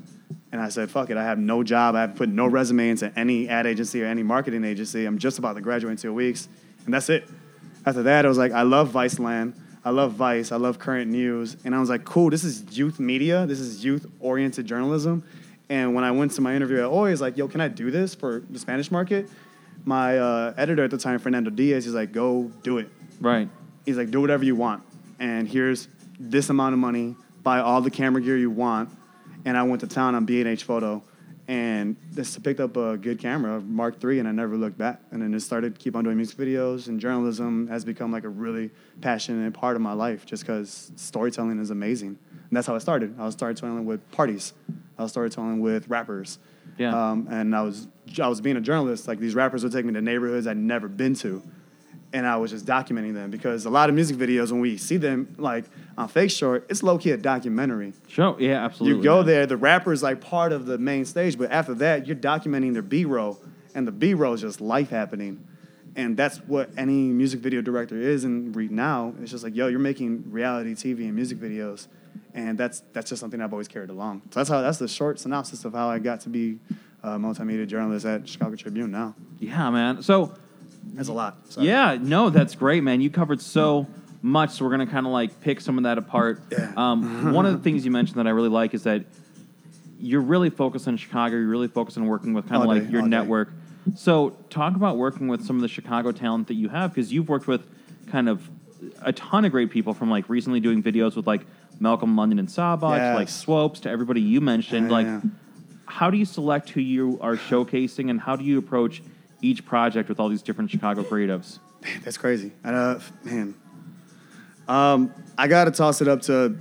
And 0.53 0.61
I 0.61 0.69
said, 0.69 0.91
fuck 0.91 1.11
it. 1.11 1.17
I 1.17 1.25
have 1.25 1.39
no 1.39 1.63
job. 1.63 1.95
I 1.95 2.03
have 2.03 2.15
put 2.15 2.29
no 2.29 2.47
resume 2.47 2.89
into 2.91 3.13
any 3.19 3.49
ad 3.49 3.67
agency 3.67 4.03
or 4.03 4.07
any 4.07 4.23
marketing 4.23 4.65
agency. 4.65 5.05
I'm 5.05 5.19
just 5.19 5.39
about 5.39 5.55
to 5.55 5.61
graduate 5.61 5.91
in 5.93 5.97
two 5.97 6.15
weeks. 6.15 6.49
And 6.85 6.95
that's 6.95 7.11
it. 7.11 7.29
After 7.85 8.03
that, 8.05 8.25
I 8.25 8.29
was 8.29 8.39
like, 8.39 8.53
I 8.53 8.63
love 8.63 8.89
Vice 8.91 9.19
Land. 9.19 9.55
I 9.85 9.91
love 9.91 10.13
Vice. 10.13 10.53
I 10.53 10.57
love 10.57 10.79
current 10.79 11.11
news. 11.11 11.57
And 11.65 11.75
I 11.75 11.81
was 11.81 11.91
like, 11.91 12.05
cool, 12.05 12.31
this 12.31 12.45
is 12.45 12.77
youth 12.77 13.01
media. 13.01 13.47
This 13.47 13.61
is 13.61 13.85
youth 13.85 14.07
oriented 14.21 14.67
journalism. 14.67 15.25
And 15.69 15.95
when 15.95 16.05
I 16.05 16.11
went 16.11 16.33
to 16.33 16.41
my 16.41 16.55
interview 16.55 16.79
at 16.79 16.91
Hoy, 16.91 17.11
he's 17.11 17.21
like, 17.21 17.37
yo, 17.37 17.49
can 17.49 17.61
I 17.61 17.69
do 17.69 17.91
this 17.91 18.15
for 18.15 18.43
the 18.49 18.59
Spanish 18.59 18.91
market? 18.91 19.29
My 19.85 20.19
uh, 20.19 20.55
editor 20.57 20.85
at 20.85 20.91
the 20.91 20.99
time, 20.99 21.19
Fernando 21.19 21.51
Diaz, 21.51 21.85
he's 21.85 21.95
like, 21.95 22.13
go 22.13 22.51
do 22.63 22.79
it. 22.79 22.91
Right. 23.21 23.49
He's 23.85 23.97
like, 23.97 24.11
do 24.11 24.21
whatever 24.21 24.45
you 24.45 24.55
want. 24.55 24.83
And 25.19 25.49
here's 25.49 25.89
this 26.19 26.49
amount 26.51 26.73
of 26.73 26.79
money. 26.79 27.17
Buy 27.43 27.61
all 27.61 27.81
the 27.81 27.91
camera 27.91 28.21
gear 28.21 28.37
you 28.37 28.51
want. 28.51 28.91
And 29.45 29.57
I 29.57 29.63
went 29.63 29.81
to 29.83 29.87
town 29.87 30.15
on 30.15 30.25
B&H 30.25 30.65
Photo 30.65 31.03
and 31.49 31.97
just 32.15 32.43
picked 32.43 32.61
up 32.61 32.77
a 32.77 32.99
good 32.99 33.19
camera, 33.19 33.61
Mark 33.61 34.03
III, 34.05 34.19
and 34.19 34.29
I 34.29 34.33
never 34.33 34.57
looked 34.57 34.77
back. 34.77 35.01
And 35.11 35.23
then 35.23 35.33
just 35.33 35.47
started 35.47 35.79
keep 35.79 35.97
on 35.97 36.05
doing 36.05 36.17
music 36.17 36.37
videos 36.37 36.89
and 36.89 37.01
journalism 37.01 37.69
has 37.69 37.85
become 37.85 38.13
like 38.13 38.25
a 38.25 38.29
really 38.29 38.71
passionate 39.01 39.55
part 39.55 39.75
of 39.75 39.81
my 39.81 39.95
life 39.95 40.27
just 40.27 40.43
because 40.43 40.93
storytelling 40.97 41.59
is 41.59 41.71
amazing. 41.71 42.19
And 42.49 42.57
that's 42.57 42.67
how 42.67 42.75
I 42.75 42.79
started. 42.79 43.15
I 43.19 43.25
was 43.25 43.35
storytelling 43.35 43.85
with 43.85 44.11
parties. 44.13 44.55
I 44.99 45.03
was 45.03 45.13
storytelling 45.13 45.61
with 45.61 45.89
rappers. 45.89 46.39
Yeah. 46.79 47.11
Um, 47.11 47.29
and 47.31 47.55
I 47.55 47.63
was 47.63 47.89
I 48.21 48.29
was 48.29 48.41
being 48.41 48.57
a 48.57 48.61
journalist. 48.61 49.07
Like 49.09 49.19
these 49.19 49.35
rappers 49.35 49.63
would 49.63 49.73
take 49.73 49.85
me 49.85 49.93
to 49.93 50.01
neighborhoods 50.01 50.47
I'd 50.47 50.57
never 50.57 50.89
been 50.89 51.15
to, 51.17 51.43
and 52.13 52.27
I 52.27 52.37
was 52.37 52.51
just 52.51 52.67
documenting 52.67 53.15
them 53.15 53.31
because 53.31 53.67
a 53.67 53.71
lot 53.71 53.89
of 53.89 53.95
music 53.95 54.17
videos 54.17 54.51
when 54.51 54.61
we 54.61 54.77
see 54.77 54.97
them 54.97 55.35
like 55.39 55.65
on 55.97 56.09
Fake 56.09 56.31
Short, 56.31 56.67
it's 56.71 56.83
low 56.83 56.99
key 56.99 57.11
a 57.11 57.17
documentary. 57.17 57.93
Show. 58.09 58.37
Yeah, 58.39 58.65
absolutely. 58.65 58.99
You 58.99 59.05
go 59.05 59.17
man. 59.19 59.27
there, 59.27 59.47
the 59.47 59.57
rapper's 59.57 60.03
like 60.03 60.21
part 60.21 60.53
of 60.53 60.67
the 60.67 60.79
main 60.79 61.05
stage, 61.05 61.37
but 61.37 61.51
after 61.51 61.75
that, 61.75 62.07
you're 62.07 62.17
documenting 62.17 62.73
their 62.73 62.83
B 62.83 63.05
roll, 63.05 63.39
and 63.75 63.87
the 63.87 63.93
B 63.93 64.15
roll 64.15 64.35
is 64.35 64.41
just 64.41 64.61
life 64.61 64.91
happening. 64.91 65.45
And 65.97 66.17
that's 66.17 66.37
what 66.39 66.71
any 66.77 67.09
music 67.09 67.41
video 67.41 67.61
director 67.61 68.01
is. 68.01 68.23
And 68.23 68.55
re- 68.55 68.69
now 68.69 69.15
it's 69.21 69.33
just 69.33 69.43
like, 69.43 69.57
yo, 69.57 69.67
you're 69.67 69.81
making 69.81 70.31
reality 70.31 70.75
TV 70.75 71.01
and 71.01 71.15
music 71.15 71.39
videos, 71.39 71.89
and 72.35 72.59
that's 72.59 72.83
that's 72.93 73.11
just 73.11 73.21
something 73.21 73.41
I've 73.41 73.53
always 73.53 73.69
carried 73.69 73.91
along. 73.91 74.23
So 74.31 74.41
that's 74.41 74.49
how 74.49 74.61
that's 74.61 74.79
the 74.79 74.89
short 74.89 75.19
synopsis 75.19 75.65
of 75.65 75.75
how 75.75 75.89
I 75.89 75.99
got 75.99 76.21
to 76.23 76.29
be 76.29 76.59
a 77.03 77.11
multimedia 77.11 77.67
journalist 77.67 78.07
at 78.07 78.29
Chicago 78.29 78.57
Tribune. 78.57 78.91
Now 78.91 79.15
Yeah, 79.39 79.71
man. 79.71 80.03
So 80.03 80.35
that's 80.95 81.09
a 81.09 81.13
lot. 81.13 81.37
Sorry. 81.51 81.67
Yeah, 81.67 81.99
no, 82.01 82.31
that's 82.31 82.55
great, 82.55 82.83
man. 82.83 83.01
You 83.01 83.11
covered 83.11 83.41
so 83.41 83.87
much, 84.23 84.51
so 84.51 84.65
we're 84.65 84.71
gonna 84.71 84.87
kind 84.87 85.07
of 85.07 85.13
like 85.13 85.41
pick 85.41 85.61
some 85.61 85.79
of 85.79 85.85
that 85.85 85.99
apart. 85.99 86.41
Yeah. 86.51 86.73
Um, 86.77 87.33
one 87.33 87.47
of 87.47 87.53
the 87.53 87.59
things 87.59 87.85
you 87.85 87.91
mentioned 87.91 88.19
that 88.19 88.27
I 88.27 88.31
really 88.31 88.49
like 88.49 88.75
is 88.75 88.85
that 88.85 89.05
you're 90.01 90.21
really 90.21 90.51
focused 90.51 90.87
on 90.89 90.97
Chicago. 90.97 91.37
You're 91.37 91.49
really 91.49 91.69
focused 91.69 91.99
on 91.99 92.07
working 92.07 92.33
with 92.35 92.49
kind 92.49 92.63
of 92.63 92.69
like 92.69 92.85
day, 92.85 92.93
your 92.93 93.01
all 93.03 93.07
day. 93.07 93.11
network. 93.11 93.51
So 93.97 94.31
talk 94.51 94.77
about 94.77 94.97
working 94.97 95.29
with 95.29 95.45
some 95.45 95.57
of 95.57 95.63
the 95.63 95.69
Chicago 95.69 96.13
talent 96.13 96.49
that 96.49 96.55
you 96.55 96.69
have 96.69 96.95
because 96.95 97.13
you've 97.13 97.29
worked 97.29 97.47
with 97.47 97.63
kind 98.11 98.29
of 98.29 98.49
a 99.03 99.13
ton 99.13 99.45
of 99.45 99.51
great 99.51 99.71
people 99.71 99.95
from 99.95 100.11
like 100.11 100.29
recently 100.29 100.61
doing 100.61 100.83
videos 100.83 101.17
with 101.17 101.27
like 101.27 101.43
Malcolm 101.81 102.17
London 102.17 102.39
and 102.39 102.51
Saba 102.51 102.87
to 102.87 103.15
like 103.15 103.29
Yes. 103.29 103.35
Swopes 103.37 103.81
to 103.81 103.91
everybody 103.91 104.21
you 104.21 104.41
mentioned. 104.41 104.87
Yeah, 104.89 104.93
like, 104.97 105.07
yeah. 105.07 105.21
how 105.87 106.11
do 106.11 106.17
you 106.17 106.25
select 106.25 106.71
who 106.71 106.81
you 106.81 107.19
are 107.21 107.37
showcasing 107.37 108.11
and 108.11 108.21
how 108.21 108.37
do 108.37 108.45
you 108.45 108.59
approach 108.59 109.03
each 109.41 109.65
project 109.65 110.09
with 110.09 110.19
all 110.19 110.29
these 110.29 110.43
different 110.43 110.71
Chicago 110.71 111.03
creatives? 111.03 111.59
That's 112.05 112.19
crazy. 112.19 112.53
And, 112.65 112.75
uh, 112.75 112.99
man, 113.25 113.55
um, 114.67 115.13
I 115.37 115.47
gotta 115.49 115.71
toss 115.71 116.01
it 116.01 116.09
up 116.09 116.23
to 116.23 116.57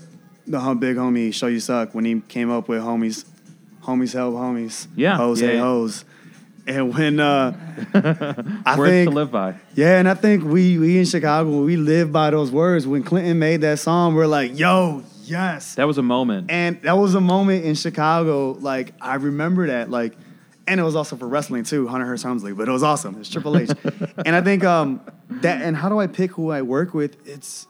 the 0.46 0.76
big 0.76 0.96
homie 0.96 1.34
Show 1.34 1.48
You 1.48 1.60
Suck 1.60 1.94
when 1.96 2.06
he 2.06 2.22
came 2.22 2.50
up 2.52 2.70
with 2.70 2.82
homies, 2.82 3.26
homies 3.84 4.14
help 4.14 4.36
homies, 4.36 4.88
Yeah, 4.96 5.18
hoes 5.18 5.42
yeah, 5.42 5.48
hey 5.48 5.54
yeah. 5.56 5.62
hoes. 5.62 6.06
And 6.68 6.94
when 6.94 7.20
uh, 7.22 7.54
I 8.66 8.78
Words 8.78 8.92
think 8.92 9.10
to 9.10 9.16
live 9.16 9.32
by. 9.32 9.56
yeah, 9.74 10.00
and 10.00 10.08
I 10.10 10.14
think 10.14 10.44
we 10.44 10.78
we 10.78 11.00
in 11.00 11.06
Chicago 11.06 11.62
we 11.64 11.78
live 11.78 12.12
by 12.12 12.30
those 12.30 12.52
words. 12.52 12.86
When 12.86 13.04
Clinton 13.04 13.40
made 13.40 13.62
that 13.62 13.80
song, 13.80 14.16
we're 14.16 14.28
like, 14.28 14.60
yo, 14.60 15.04
yes. 15.24 15.76
That 15.76 15.88
was 15.88 15.98
a 15.98 16.04
moment. 16.04 16.52
And 16.52 16.82
that 16.82 16.98
was 16.98 17.16
a 17.16 17.22
moment 17.22 17.64
in 17.64 17.76
Chicago. 17.76 18.52
Like 18.52 18.94
I 19.00 19.16
remember 19.16 19.68
that. 19.68 19.90
Like, 19.90 20.18
and 20.68 20.78
it 20.80 20.84
was 20.84 20.96
also 20.98 21.16
for 21.16 21.28
wrestling 21.28 21.64
too, 21.64 21.88
Hunter 21.88 22.06
Hearst 22.06 22.24
Helmsley. 22.24 22.52
But 22.52 22.68
it 22.68 22.72
was 22.72 22.84
awesome. 22.84 23.18
It's 23.22 23.30
Triple 23.30 23.58
H. 23.58 23.70
and 24.26 24.36
I 24.36 24.42
think 24.42 24.66
um 24.66 25.00
that. 25.30 25.62
And 25.62 25.78
how 25.78 25.88
do 25.88 26.00
I 26.00 26.08
pick 26.08 26.32
who 26.32 26.52
I 26.52 26.64
work 26.64 26.94
with? 26.94 27.26
It's 27.26 27.66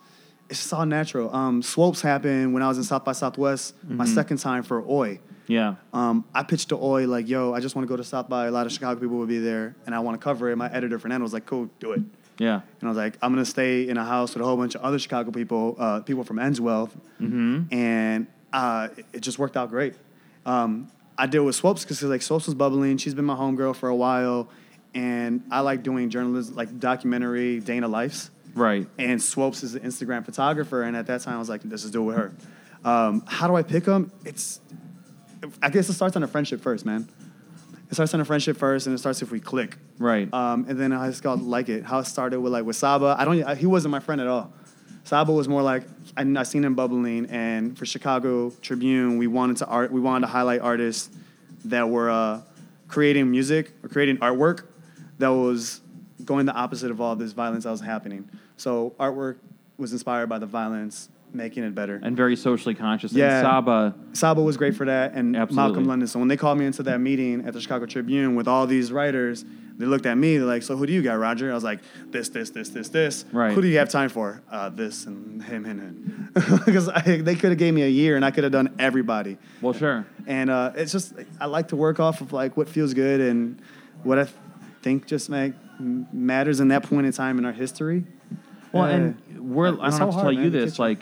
it's 0.50 0.62
just 0.62 0.74
all 0.74 0.86
natural. 0.88 1.34
Um, 1.36 1.62
Swopes 1.62 2.02
happened 2.02 2.54
when 2.56 2.64
I 2.64 2.68
was 2.68 2.78
in 2.80 2.84
South 2.84 3.04
by 3.06 3.12
Southwest. 3.12 3.76
My 3.88 4.06
second 4.06 4.38
time 4.38 4.64
for 4.64 4.82
Hoy. 4.82 5.20
Yeah. 5.48 5.76
Um, 5.94 6.26
I 6.34 6.44
pitched 6.44 6.70
to 6.70 6.78
Hoy 6.78 7.06
like, 7.08 7.28
yo, 7.28 7.54
I 7.54 7.60
just 7.62 7.76
want 7.76 7.88
to 7.88 7.90
go 7.90 7.96
to 7.98 8.04
South 8.04 8.28
by. 8.30 8.48
A 8.48 8.52
lot 8.52 8.66
of 8.66 8.72
Chicago 8.72 9.00
people 9.00 9.18
will 9.18 9.26
be 9.28 9.40
there, 9.40 9.76
and 9.86 9.96
I 9.96 10.00
want 10.00 10.20
to 10.20 10.24
cover 10.24 10.50
it. 10.52 10.56
My 10.58 10.70
editor 10.72 11.00
Fernando 11.00 11.24
was 11.24 11.34
like, 11.34 11.46
cool, 11.46 11.70
do 11.80 11.94
it. 11.94 12.02
Yeah. 12.38 12.62
And 12.80 12.84
I 12.84 12.88
was 12.88 12.98
like, 12.98 13.18
I'm 13.22 13.32
gonna 13.34 13.46
stay 13.46 13.88
in 13.90 13.98
a 13.98 14.06
house 14.06 14.34
with 14.36 14.44
a 14.44 14.46
whole 14.46 14.58
bunch 14.58 14.76
of 14.76 14.82
other 14.82 15.00
Chicago 15.00 15.32
people, 15.32 15.76
uh, 15.80 16.02
people 16.02 16.24
from 16.24 16.38
Enswealth, 16.38 16.92
and 17.72 18.28
uh, 18.54 18.90
it- 19.14 19.22
just 19.22 19.40
worked 19.40 19.58
out 19.58 19.70
great. 19.70 19.96
Um, 20.46 20.90
I 21.18 21.26
deal 21.28 21.44
with 21.46 21.56
Swopes 21.56 21.84
because 21.84 22.04
like 22.04 22.22
Swopes 22.22 22.46
was 22.46 22.54
bubbling. 22.56 22.98
She's 22.98 23.16
been 23.16 23.26
my 23.26 23.36
homegirl 23.36 23.76
for 23.76 23.90
a 23.90 23.96
while, 23.96 24.50
and 24.94 25.44
I 25.50 25.62
like 25.62 25.82
doing 25.84 26.10
journalism, 26.10 26.56
like 26.56 26.80
documentary 26.80 27.60
Dana 27.60 27.88
Life's. 27.88 28.30
Right. 28.54 28.88
And 28.98 29.22
Swopes 29.22 29.64
is 29.64 29.76
an 29.76 29.82
Instagram 29.82 30.26
photographer, 30.26 30.84
and 30.84 30.96
at 30.96 31.08
that 31.08 31.22
time 31.22 31.36
I 31.36 31.40
was 31.40 31.50
like, 31.50 31.62
let's 31.66 31.82
just 31.84 31.94
do 31.94 32.04
it 32.04 32.06
with 32.06 32.18
her. 32.18 32.32
Um, 32.86 33.24
how 33.28 33.48
do 33.48 33.56
I 33.56 33.64
pick 33.64 33.86
them? 33.86 34.12
It's, 34.26 34.60
I 35.62 35.70
guess 35.70 35.90
it 35.90 35.94
starts 35.94 36.16
on 36.16 36.24
a 36.24 36.28
friendship 36.28 36.62
first, 36.62 36.86
man. 36.86 37.08
It 37.90 37.94
starts 37.94 38.14
on 38.14 38.20
a 38.20 38.26
friendship 38.26 38.58
first, 38.58 38.86
and 38.88 38.94
it 38.94 39.00
starts 39.00 39.22
if 39.22 39.32
we 39.32 39.40
click. 39.40 39.78
Right. 39.98 40.32
Um, 40.34 40.66
and 40.68 40.80
then 40.80 40.92
I 40.92 41.08
just 41.08 41.24
got 41.24 41.42
like 41.42 41.70
it. 41.70 41.84
How 41.84 42.00
it 42.00 42.06
started 42.06 42.40
with 42.40 42.52
like 42.52 42.66
with 42.66 42.76
Saba. 42.76 43.16
I 43.18 43.26
don't. 43.26 43.44
I, 43.44 43.56
he 43.56 43.66
wasn't 43.66 43.92
my 43.92 44.00
friend 44.00 44.20
at 44.20 44.28
all. 44.28 44.52
Saba 45.04 45.32
was 45.32 45.48
more 45.48 45.62
like 45.62 45.84
I, 46.18 46.24
I 46.38 46.44
seen 46.44 46.66
him 46.66 46.76
bubbling, 46.76 47.28
and 47.28 47.78
for 47.78 47.86
Chicago 47.86 48.50
Tribune, 48.62 49.18
we 49.18 49.28
wanted 49.28 49.58
to 49.58 49.68
art. 49.68 49.92
We 49.92 50.02
wanted 50.02 50.28
to 50.28 50.32
highlight 50.32 50.60
artists 50.62 51.10
that 51.66 51.90
were 51.90 52.10
uh, 52.10 52.42
creating 52.88 53.32
music 53.32 53.72
or 53.84 53.90
creating 53.90 54.18
artwork 54.18 54.66
that 55.20 55.30
was 55.30 55.82
going 56.26 56.46
the 56.46 56.54
opposite 56.54 56.92
of 56.92 57.00
all 57.00 57.16
this 57.16 57.32
violence 57.32 57.64
that 57.64 57.72
was 57.72 57.82
happening. 57.82 58.30
So 58.58 58.94
artwork 59.00 59.38
was 59.78 59.94
inspired 59.94 60.28
by 60.28 60.40
the 60.40 60.46
violence 60.46 61.10
making 61.34 61.64
it 61.64 61.76
better. 61.76 62.00
and 62.04 62.16
very 62.18 62.36
socially 62.36 62.74
conscious. 62.76 63.12
Yeah. 63.14 63.40
And 63.40 63.46
Saba, 63.46 63.96
Saba 64.14 64.42
was 64.42 64.58
great 64.58 64.76
for 64.76 64.86
that, 64.86 65.14
and 65.14 65.36
Absolutely. 65.36 65.56
Malcolm 65.56 65.86
London. 65.86 66.08
So 66.08 66.20
when 66.20 66.28
they 66.28 66.38
called 66.38 66.58
me 66.58 66.66
into 66.66 66.84
that 66.84 67.00
meeting 67.00 67.46
at 67.46 67.54
the 67.54 67.62
Chicago 67.62 67.86
Tribune 67.86 68.36
with 68.36 68.48
all 68.48 68.66
these 68.68 68.92
writers, 68.92 69.46
they 69.78 69.86
looked 69.86 70.06
at 70.08 70.18
me. 70.18 70.38
They're 70.38 70.48
like, 70.48 70.64
"So 70.64 70.76
who 70.76 70.88
do 70.88 70.94
you 70.94 71.04
got, 71.04 71.20
Roger?" 71.20 71.52
I 71.52 71.54
was 71.54 71.64
like, 71.64 71.80
"This, 72.10 72.30
this, 72.30 72.50
this, 72.50 72.70
this, 72.70 72.90
this. 72.90 73.26
Right. 73.32 73.54
Who 73.54 73.62
do 73.62 73.68
you 73.68 73.78
have 73.78 73.90
time 73.90 74.10
for? 74.10 74.42
Uh, 74.50 74.70
this 74.70 75.06
and 75.06 75.44
him, 75.44 75.64
him, 75.66 75.80
him." 75.80 76.32
Because 76.66 76.88
they 76.88 77.36
could 77.36 77.50
have 77.52 77.58
gave 77.60 77.74
me 77.74 77.84
a 77.84 77.88
year, 77.90 78.16
and 78.16 78.26
I 78.26 78.32
could 78.32 78.44
have 78.44 78.54
done 78.54 78.74
everybody. 78.80 79.38
well, 79.62 79.74
sure. 79.74 80.06
And 80.26 80.50
uh, 80.50 80.72
it's 80.76 80.92
just 80.92 81.14
I 81.40 81.46
like 81.46 81.68
to 81.70 81.76
work 81.76 82.00
off 82.00 82.22
of 82.22 82.34
like 82.34 82.58
what 82.58 82.68
feels 82.70 82.94
good 82.96 83.22
and 83.22 83.62
what 84.04 84.18
I 84.18 84.24
th- 84.24 84.36
think 84.82 85.06
just 85.06 85.30
like 85.30 85.54
matters 85.80 86.60
in 86.60 86.70
that 86.70 86.84
point 86.84 87.06
in 87.06 87.12
time 87.12 87.38
in 87.38 87.46
our 87.46 87.52
history. 87.54 88.06
Well, 88.72 88.84
Uh, 88.84 88.88
and 88.90 89.40
we're, 89.40 89.68
I 89.68 89.72
don't 89.72 89.80
have 89.82 89.98
to 90.00 90.12
hard, 90.12 90.24
tell 90.24 90.32
you 90.32 90.40
man, 90.42 90.52
the 90.52 90.60
this, 90.60 90.80
like, 90.80 91.00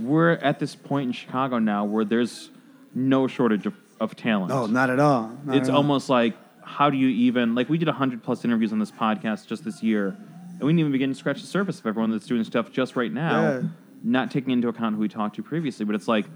we're 0.00 0.32
at 0.32 0.58
this 0.58 0.74
point 0.74 1.06
in 1.08 1.12
Chicago 1.12 1.58
now 1.58 1.84
where 1.84 2.04
there's 2.04 2.50
no 2.94 3.26
shortage 3.26 3.66
of, 3.66 3.74
of 4.00 4.16
talent. 4.16 4.48
No, 4.50 4.66
not 4.66 4.90
at 4.90 4.98
all. 5.00 5.36
Not 5.44 5.56
it's 5.56 5.68
at 5.68 5.72
all. 5.72 5.78
almost 5.78 6.08
like, 6.08 6.34
how 6.62 6.90
do 6.90 6.96
you 6.96 7.08
even, 7.08 7.54
like, 7.54 7.68
we 7.68 7.78
did 7.78 7.88
100 7.88 8.22
plus 8.22 8.44
interviews 8.44 8.72
on 8.72 8.78
this 8.78 8.90
podcast 8.90 9.46
just 9.46 9.64
this 9.64 9.82
year, 9.82 10.08
and 10.50 10.60
we 10.60 10.66
didn't 10.72 10.80
even 10.80 10.92
begin 10.92 11.08
to 11.10 11.14
scratch 11.14 11.40
the 11.40 11.46
surface 11.46 11.78
of 11.80 11.86
everyone 11.86 12.10
that's 12.10 12.26
doing 12.26 12.44
stuff 12.44 12.70
just 12.72 12.94
right 12.96 13.12
now, 13.12 13.42
Yeah. 13.42 13.62
not 14.02 14.30
taking 14.30 14.50
into 14.52 14.68
account 14.68 14.94
who 14.94 15.00
we 15.00 15.08
talked 15.08 15.36
to 15.36 15.42
previously, 15.42 15.84
but 15.86 15.94
it's 15.94 16.08
like, 16.08 16.26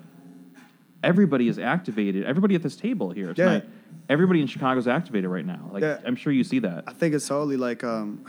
everybody 1.02 1.48
is 1.48 1.58
activated. 1.58 2.24
Everybody 2.24 2.54
at 2.54 2.62
this 2.62 2.76
table 2.76 3.10
here 3.10 3.34
tonight 3.34 3.64
Yeah. 3.64 3.70
everybody 4.08 4.40
in 4.40 4.46
Chicago 4.46 4.78
is 4.78 4.86
activated 4.88 5.28
right 5.30 5.44
now. 5.44 5.68
Like, 5.72 5.82
Yeah. 5.82 5.98
I'm 6.06 6.14
sure 6.16 6.32
you 6.32 6.44
see 6.44 6.60
that. 6.60 6.84
I 6.86 6.92
think 6.92 7.14
it's 7.14 7.26
totally 7.26 7.56
like 7.56 7.82
um, 7.84 8.24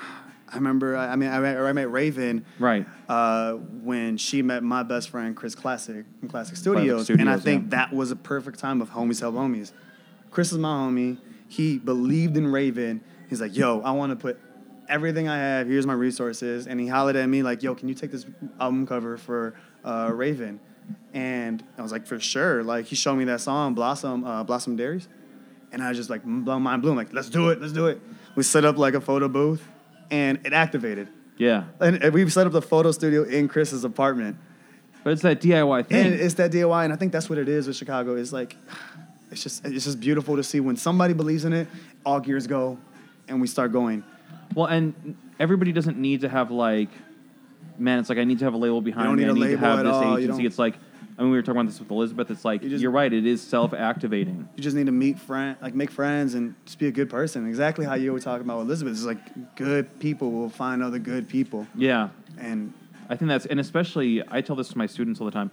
I 0.53 0.57
remember. 0.57 0.95
I 0.95 1.15
mean, 1.15 1.29
I 1.29 1.39
met, 1.39 1.57
I 1.57 1.74
met 1.74 1.91
Raven 1.91 2.45
Right. 2.60 2.86
uh, 3.10 3.53
when 3.53 4.17
she 4.17 4.43
met 4.43 4.63
my 4.63 4.83
best 4.83 5.10
friend 5.10 5.36
Chris 5.36 5.55
Classic 5.55 6.05
from 6.19 6.29
Classic 6.29 6.55
Studios, 6.55 7.10
and 7.10 7.27
I 7.29 7.38
think 7.38 7.63
yeah. 7.63 7.77
that 7.77 7.93
was 7.93 8.12
a 8.12 8.15
perfect 8.15 8.60
time 8.60 8.79
of 8.81 8.91
homies 8.91 9.19
help 9.19 9.36
homies. 9.36 9.72
Chris 10.29 10.51
is 10.51 10.60
my 10.60 10.69
homie. 10.69 11.17
He 11.48 11.79
believed 11.79 12.38
in 12.38 12.48
Raven. 12.51 13.01
He's 13.29 13.41
like, 13.41 13.55
"Yo, 13.55 13.81
I 13.81 13.91
want 13.91 14.12
to 14.12 14.15
put 14.15 14.39
everything 14.88 15.27
I 15.27 15.38
have. 15.38 15.67
Here's 15.67 15.88
my 15.88 15.93
resources." 15.93 16.67
And 16.67 16.79
he 16.79 16.88
hollered 16.88 17.15
at 17.15 17.27
me 17.27 17.41
like, 17.41 17.63
"Yo, 17.63 17.74
can 17.74 17.89
you 17.89 17.95
take 17.95 18.12
this 18.12 18.25
album 18.60 18.86
cover 18.86 19.17
for 19.17 19.55
uh, 19.83 20.12
Raven?" 20.13 20.60
And 21.13 21.63
I 21.79 21.81
was 21.81 21.91
like, 21.91 22.05
"For 22.05 22.19
sure." 22.19 22.63
Like 22.63 22.86
he 22.86 22.95
showed 22.95 23.15
me 23.15 23.25
that 23.25 23.41
song, 23.41 23.74
Blossom, 23.74 24.24
uh, 24.24 24.43
Blossom 24.43 24.75
Dairies. 24.75 25.07
And 25.72 25.81
I 25.81 25.89
was 25.89 25.98
just 25.98 26.12
like 26.12 26.24
blown 26.24 26.62
my 26.62 26.72
mind 26.72 26.83
blown, 26.83 26.95
like, 26.95 27.12
let's 27.13 27.29
do 27.29 27.50
it, 27.50 27.60
let's 27.60 27.74
do 27.74 27.88
it. 27.88 28.00
We 28.36 28.43
set 28.43 28.63
up 28.63 28.77
like 28.77 28.93
a 28.93 29.01
photo 29.01 29.27
booth 29.27 29.67
and 30.13 30.39
it 30.46 30.53
activated. 30.53 31.08
Yeah. 31.38 31.63
And, 31.79 32.01
and 32.03 32.13
we 32.13 32.29
set 32.29 32.46
up 32.46 32.53
the 32.53 32.62
photo 32.62 32.91
studio 32.91 33.24
in 33.24 33.48
Chris's 33.48 33.84
apartment. 33.84 34.38
But 35.03 35.13
it's 35.13 35.24
that 35.24 35.41
DIY 35.41 35.88
thing. 35.88 36.05
And 36.05 36.13
it's 36.13 36.36
that 36.36 36.51
DIY, 36.51 36.84
and 36.86 36.93
I 36.93 36.96
think 36.96 37.12
that's 37.12 37.29
what 37.29 37.39
it 37.39 37.50
is 37.50 37.65
with 37.67 37.75
Chicago. 37.75 38.15
It's 38.15 38.32
like 38.32 38.55
it's 39.32 39.41
just 39.41 39.65
it's 39.65 39.86
just 39.86 40.00
beautiful 40.00 40.36
to 40.36 40.43
see 40.43 40.60
when 40.60 40.77
somebody 40.77 41.13
believes 41.13 41.46
in 41.46 41.51
it, 41.51 41.67
all 42.05 42.20
gears 42.20 42.46
go, 42.46 42.77
and 43.27 43.41
we 43.41 43.48
start 43.48 43.74
going. 43.74 44.03
Well, 44.53 44.67
and 44.67 45.17
everybody 45.39 45.72
doesn't 45.72 45.98
need 45.98 46.22
to 46.22 46.29
have 46.29 46.51
like, 46.51 46.89
man, 47.79 48.00
it's 48.00 48.08
like 48.08 48.20
I 48.20 48.24
need 48.24 48.39
to 48.39 48.46
have 48.46 48.53
a 48.53 48.58
label 48.58 48.82
behind 48.82 49.08
don't 49.08 49.15
me. 49.17 49.25
I 49.25 49.34
need 49.34 49.55
to 49.55 49.58
have 49.58 49.79
this 49.84 49.93
all. 49.93 50.17
Agency. 50.17 50.46
It's 50.46 50.60
like, 50.60 50.75
I 51.17 51.22
mean, 51.22 51.32
we 51.32 51.38
were 51.38 51.41
talking 51.43 51.60
about 51.62 51.70
this 51.70 51.79
with 51.79 51.91
Elizabeth. 51.91 52.32
It's 52.32 52.43
like 52.43 52.63
You 52.63 52.70
just- 52.70 52.82
you're 52.82 52.91
right. 52.91 53.12
It 53.12 53.25
is 53.25 53.41
self-activating. 53.41 54.48
You 54.55 54.63
just 54.63 54.75
need 54.75 54.88
to 54.88 54.91
meet 54.91 55.20
friend, 55.20 55.55
like 55.62 55.75
make 55.75 55.91
friends, 55.91 56.34
and 56.34 56.55
just 56.65 56.79
be 56.79 56.88
a 56.88 56.91
good 56.91 57.10
person. 57.10 57.48
Exactly 57.48 57.86
how 57.86 57.93
you 57.96 58.12
were 58.13 58.20
talking 58.20 58.46
about 58.46 58.60
with 58.60 58.67
Elizabeth. 58.67 58.93
It's 58.93 59.03
like 59.03 59.55
good 59.55 60.00
people 60.00 60.32
will 60.32 60.50
find 60.50 60.82
other 60.84 61.00
good 61.00 61.27
people, 61.27 61.67
Yeah, 61.75 62.10
and 62.39 62.74
I 63.10 63.15
think 63.15 63.29
that's 63.29 63.46
and 63.46 63.60
especially 63.60 64.24
I 64.29 64.41
tell 64.41 64.55
this 64.55 64.70
to 64.70 64.77
my 64.77 64.86
students 64.88 65.20
all 65.20 65.25
the 65.25 65.32
time. 65.32 65.51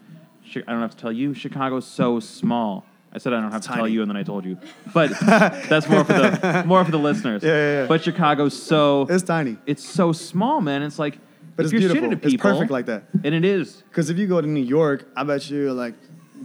I 0.54 0.72
don't 0.72 0.80
have 0.80 0.92
to 0.92 0.96
tell 0.96 1.12
you, 1.12 1.34
Chicago's 1.34 1.86
so 1.86 2.18
small. 2.20 2.84
I 3.12 3.18
said 3.18 3.32
I 3.32 3.40
don't 3.40 3.50
have 3.52 3.60
to 3.62 3.68
tell 3.68 3.88
you, 3.88 4.02
and 4.02 4.10
then 4.10 4.16
I 4.16 4.22
told 4.22 4.44
you. 4.44 4.56
But 4.94 5.10
that's 5.20 5.88
more 5.88 6.04
for 6.04 6.12
the 6.14 6.62
more 6.66 6.84
for 6.84 6.90
the 6.92 6.98
listeners. 6.98 7.42
Yeah, 7.42 7.50
yeah, 7.50 7.80
yeah. 7.82 7.86
But 7.86 8.02
Chicago's 8.02 8.60
so 8.60 9.06
it's 9.10 9.22
tiny, 9.24 9.58
it's 9.66 9.84
so 9.86 10.12
small, 10.12 10.60
man. 10.60 10.82
It's 10.82 10.98
like 10.98 11.18
but 11.56 11.66
if 11.66 11.72
it's 11.72 11.82
you're 11.82 11.92
beautiful. 11.92 12.10
shitting 12.10 12.24
at 12.26 12.32
It's 12.34 12.42
perfect 12.42 12.70
like 12.70 12.86
that. 12.86 13.04
and 13.24 13.34
it 13.34 13.44
is. 13.44 13.82
Because 13.88 14.10
if 14.10 14.18
you 14.18 14.26
go 14.26 14.40
to 14.40 14.46
New 14.46 14.62
York, 14.62 15.08
I 15.16 15.24
bet 15.24 15.50
you 15.50 15.72
like 15.72 15.94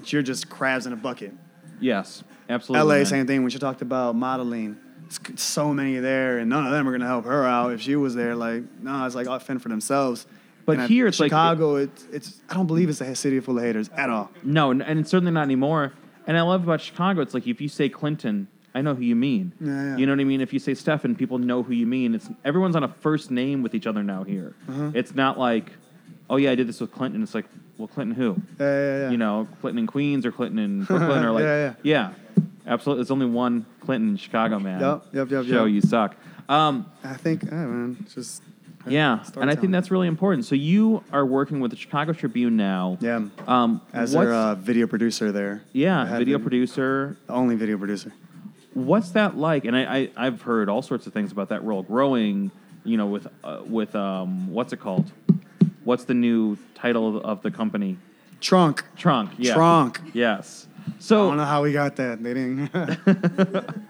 you're 0.05 0.21
just 0.21 0.49
crabs 0.49 0.85
in 0.85 0.93
a 0.93 0.97
bucket. 0.97 1.33
Yes, 1.79 2.23
absolutely. 2.49 2.87
LA, 2.87 2.95
man. 2.97 3.05
same 3.05 3.27
thing. 3.27 3.41
When 3.41 3.49
she 3.51 3.59
talked 3.59 3.81
about 3.81 4.15
modeling, 4.15 4.77
it's 5.29 5.43
so 5.43 5.73
many 5.73 5.97
there, 5.99 6.37
and 6.39 6.49
none 6.49 6.65
of 6.65 6.71
them 6.71 6.87
are 6.87 6.91
gonna 6.91 7.05
help 7.07 7.25
her 7.25 7.45
out 7.45 7.73
if 7.73 7.81
she 7.81 7.95
was 7.95 8.15
there. 8.15 8.35
Like, 8.35 8.63
no, 8.81 9.05
it's 9.05 9.15
like 9.15 9.27
all 9.27 9.39
fend 9.39 9.61
for 9.61 9.69
themselves. 9.69 10.25
But 10.65 10.79
And 10.79 10.89
here 10.89 11.05
it's 11.05 11.19
like- 11.19 11.29
Chicago. 11.29 11.75
it's 11.75 12.07
it's. 12.11 12.41
I 12.49 12.55
don't 12.55 12.65
believe 12.67 12.89
it's 12.89 12.99
a 13.01 13.15
city 13.15 13.39
full 13.39 13.57
of 13.59 13.63
haters 13.63 13.89
at 13.95 14.09
all. 14.09 14.31
No, 14.43 14.71
and 14.71 14.81
it's 14.99 15.11
certainly 15.11 15.31
not 15.31 15.43
anymore. 15.43 15.93
And 16.27 16.35
I 16.37 16.41
love 16.41 16.63
about 16.63 16.81
Chicago, 16.81 17.21
it's 17.21 17.35
like 17.35 17.45
if 17.45 17.61
you 17.61 17.69
say 17.69 17.87
Clinton, 17.87 18.47
I 18.75 18.81
know 18.81 18.93
who 18.93 19.03
you 19.03 19.15
mean. 19.15 19.53
Yeah, 19.61 19.71
yeah. 19.71 19.97
You 19.97 20.05
know 20.05 20.11
what 20.11 20.19
I 20.19 20.25
mean? 20.25 20.41
If 20.41 20.51
you 20.53 20.59
say 20.59 20.73
Stefan, 20.73 21.15
people 21.15 21.37
know 21.39 21.63
who 21.63 21.73
you 21.73 21.87
mean. 21.87 22.13
It's 22.13 22.29
everyone's 22.43 22.75
on 22.75 22.83
a 22.83 22.89
first 22.89 23.31
name 23.31 23.63
with 23.63 23.73
each 23.73 23.87
other 23.87 24.03
now 24.03 24.23
here. 24.23 24.53
Uh-huh. 24.69 24.91
It's 24.93 25.15
not 25.15 25.39
like, 25.39 25.71
oh 26.29 26.35
yeah, 26.35 26.51
I 26.51 26.55
did 26.55 26.67
this 26.67 26.81
with 26.81 26.91
Clinton. 26.91 27.23
It's 27.23 27.33
like, 27.33 27.45
well, 27.77 27.87
Clinton 27.87 28.15
who? 28.15 28.35
Yeah, 28.59 28.65
yeah, 28.65 28.97
yeah. 28.99 29.09
You 29.11 29.17
know, 29.17 29.47
Clinton 29.61 29.79
in 29.79 29.87
Queens 29.87 30.25
or 30.25 30.31
Clinton 30.33 30.59
in 30.59 30.83
Brooklyn 30.89 31.23
or 31.23 31.31
like, 31.31 31.43
Yeah, 31.43 31.73
yeah, 31.83 32.11
yeah. 32.37 32.43
absolutely. 32.67 33.01
There's 33.03 33.11
only 33.11 33.27
one 33.27 33.65
Clinton 33.79 34.09
in 34.09 34.17
Chicago, 34.17 34.59
man. 34.59 34.81
Yep, 34.81 35.03
yep, 35.13 35.31
yep, 35.31 35.45
Show 35.45 35.65
yep. 35.65 35.73
you 35.73 35.81
suck. 35.81 36.15
Um, 36.49 36.85
I 37.03 37.13
think, 37.15 37.43
yeah, 37.43 37.51
man, 37.65 38.05
just 38.13 38.43
yeah, 38.87 39.23
and 39.37 39.49
I 39.49 39.55
think 39.55 39.71
that's 39.71 39.89
really 39.89 40.07
important. 40.07 40.45
So 40.45 40.53
you 40.53 41.03
are 41.11 41.25
working 41.25 41.59
with 41.59 41.71
the 41.71 41.77
Chicago 41.77 42.13
Tribune 42.13 42.55
now. 42.55 42.97
yeah. 43.01 43.25
Um, 43.47 43.81
As 43.93 44.11
their 44.11 44.31
uh, 44.31 44.53
video 44.55 44.85
producer 44.85 45.31
there. 45.31 45.63
yeah, 45.73 46.17
video 46.19 46.37
been- 46.37 46.43
producer, 46.43 47.17
The 47.25 47.33
only 47.33 47.55
video 47.55 47.77
producer. 47.79 48.11
What's 48.75 49.09
that 49.11 49.35
like? 49.37 49.65
And 49.65 49.75
I, 49.75 49.81
I 50.17 50.27
I've 50.27 50.41
heard 50.43 50.69
all 50.69 50.83
sorts 50.83 51.07
of 51.07 51.13
things 51.13 51.31
about 51.31 51.49
that 51.49 51.63
role 51.63 51.81
growing. 51.81 52.51
You 52.83 52.97
know, 52.97 53.07
with 53.07 53.27
uh, 53.43 53.61
with 53.65 53.95
um, 53.95 54.51
what's 54.53 54.71
it 54.73 54.77
called? 54.77 55.11
What's 55.85 56.03
the 56.03 56.13
new 56.13 56.57
title 56.75 57.17
of, 57.17 57.23
of 57.25 57.41
the 57.41 57.49
company? 57.51 57.97
Trunk. 58.41 58.83
Trunk. 58.95 59.31
Yeah. 59.39 59.53
Trunk. 59.55 59.99
Yes. 60.13 60.67
So 60.99 61.25
I 61.25 61.29
don't 61.29 61.37
know 61.37 61.45
how 61.45 61.63
we 61.63 61.73
got 61.73 61.95
that. 61.95 62.21
They 62.21 62.33
didn't. 62.35 62.69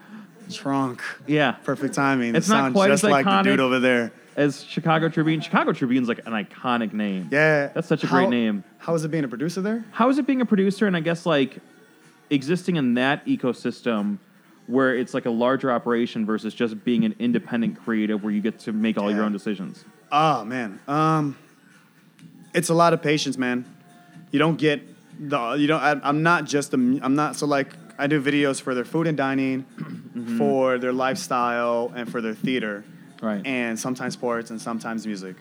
Trunk. 0.53 1.01
yeah, 1.25 1.53
Perfect 1.53 1.95
timing. 1.95 2.35
It's 2.35 2.47
It 2.47 2.51
not 2.51 2.57
sounds 2.65 2.73
quite 2.75 2.87
just 2.89 3.03
as 3.03 3.09
like 3.09 3.25
the 3.25 3.41
dude 3.41 3.59
iconic. 3.59 3.63
over 3.63 3.79
there. 3.79 4.11
as 4.35 4.63
Chicago 4.63 5.09
Tribune. 5.09 5.41
Chicago 5.41 5.73
Tribune's 5.73 6.07
like 6.07 6.19
an 6.27 6.33
iconic 6.33 6.93
name. 6.93 7.29
Yeah. 7.31 7.67
That's 7.67 7.87
such 7.87 8.03
a 8.03 8.07
great 8.07 8.29
name. 8.29 8.63
How 8.77 8.93
is 8.93 9.03
it 9.03 9.09
being 9.09 9.23
a 9.23 9.27
producer 9.27 9.61
there? 9.61 9.83
How 9.91 10.07
is 10.09 10.19
it 10.19 10.27
being 10.27 10.41
a 10.41 10.45
producer? 10.45 10.85
And 10.85 10.95
I 10.95 10.99
guess 10.99 11.25
like 11.25 11.57
existing 12.29 12.75
in 12.75 12.93
that 12.93 13.25
ecosystem 13.25 14.19
where 14.67 14.95
it's 14.95 15.13
like 15.13 15.25
a 15.25 15.29
larger 15.29 15.71
operation 15.71 16.25
versus 16.25 16.53
just 16.53 16.83
being 16.83 17.05
an 17.05 17.15
independent 17.19 17.79
creative 17.83 18.23
where 18.23 18.31
you 18.33 18.41
get 18.41 18.59
to 18.59 18.73
make 18.73 18.97
all 18.97 19.11
your 19.11 19.23
own 19.23 19.31
decisions. 19.31 19.85
Oh 20.11 20.43
man, 20.45 20.79
um, 20.87 21.37
it's 22.53 22.69
a 22.69 22.73
lot 22.73 22.93
of 22.93 23.01
patience, 23.01 23.37
man. 23.37 23.65
You 24.31 24.39
don't 24.39 24.57
get 24.57 24.81
the 25.19 25.53
you 25.53 25.67
don't. 25.67 25.81
I, 25.81 25.99
I'm 26.03 26.23
not 26.23 26.45
just 26.45 26.73
a. 26.73 26.77
I'm 26.77 27.15
not 27.15 27.35
so 27.35 27.45
like 27.45 27.73
I 27.97 28.07
do 28.07 28.21
videos 28.21 28.61
for 28.61 28.73
their 28.75 28.85
food 28.85 29.07
and 29.07 29.15
dining, 29.17 29.65
for 30.37 30.77
their 30.77 30.93
lifestyle, 30.93 31.91
and 31.95 32.09
for 32.11 32.21
their 32.21 32.33
theater, 32.33 32.83
Right. 33.21 33.45
and 33.45 33.79
sometimes 33.79 34.13
sports 34.13 34.49
and 34.51 34.61
sometimes 34.61 35.05
music, 35.05 35.35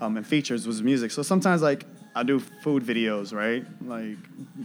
um, 0.00 0.16
and 0.16 0.26
features 0.26 0.66
was 0.66 0.82
music. 0.82 1.10
So 1.10 1.22
sometimes 1.22 1.62
like 1.62 1.84
I 2.14 2.22
do 2.22 2.38
food 2.38 2.82
videos, 2.84 3.32
right? 3.34 3.64
Like 3.84 4.16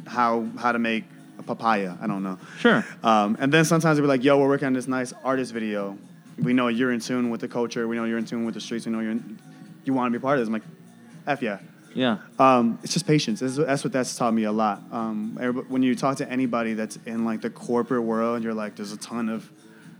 how 0.08 0.46
how 0.58 0.72
to 0.72 0.80
make 0.80 1.06
papaya. 1.46 1.96
I 2.02 2.08
don't 2.08 2.24
know. 2.24 2.38
Sure. 2.60 2.86
Um, 3.04 3.38
and 3.40 3.52
then 3.52 3.66
sometimes 3.66 3.98
they'll 3.98 4.04
be 4.04 4.08
like, 4.08 4.24
yo, 4.24 4.38
we're 4.40 4.48
working 4.48 4.68
on 4.68 4.74
this 4.74 4.88
nice 4.88 5.14
artist 5.24 5.54
video. 5.54 5.98
We 6.38 6.54
know 6.54 6.68
you're 6.68 6.92
in 6.92 7.00
tune 7.00 7.30
with 7.30 7.42
the 7.42 7.48
culture. 7.48 7.88
We 7.88 7.96
know 7.96 8.06
you're 8.06 8.18
in 8.18 8.26
tune 8.26 8.46
with 8.46 8.56
the 8.56 8.62
streets. 8.62 8.86
We 8.86 8.92
know 8.92 9.00
you're 9.00 9.12
in, 9.12 9.40
you 9.86 9.94
want 9.94 10.12
to 10.12 10.20
be 10.20 10.22
part 10.22 10.40
of 10.40 10.42
this. 10.42 10.48
I'm 10.48 10.54
like, 10.54 10.64
F 11.28 11.42
yeah. 11.42 11.60
Yeah. 11.94 12.18
Um, 12.40 12.80
it's 12.84 12.94
just 12.94 13.06
patience. 13.06 13.40
That's, 13.40 13.56
that's 13.56 13.84
what 13.84 13.94
that's 13.94 14.16
taught 14.16 14.34
me 14.34 14.46
a 14.46 14.52
lot. 14.52 14.82
Um, 14.92 15.36
when 15.68 15.84
you 15.84 15.96
talk 15.96 16.18
to 16.18 16.30
anybody 16.30 16.74
that's 16.74 16.98
in 17.06 17.24
like 17.24 17.42
the 17.42 17.52
corporate 17.52 18.04
world, 18.04 18.44
you're 18.44 18.54
like, 18.54 18.76
there's 18.76 18.92
a 18.92 18.98
ton 18.98 19.30
of 19.30 19.50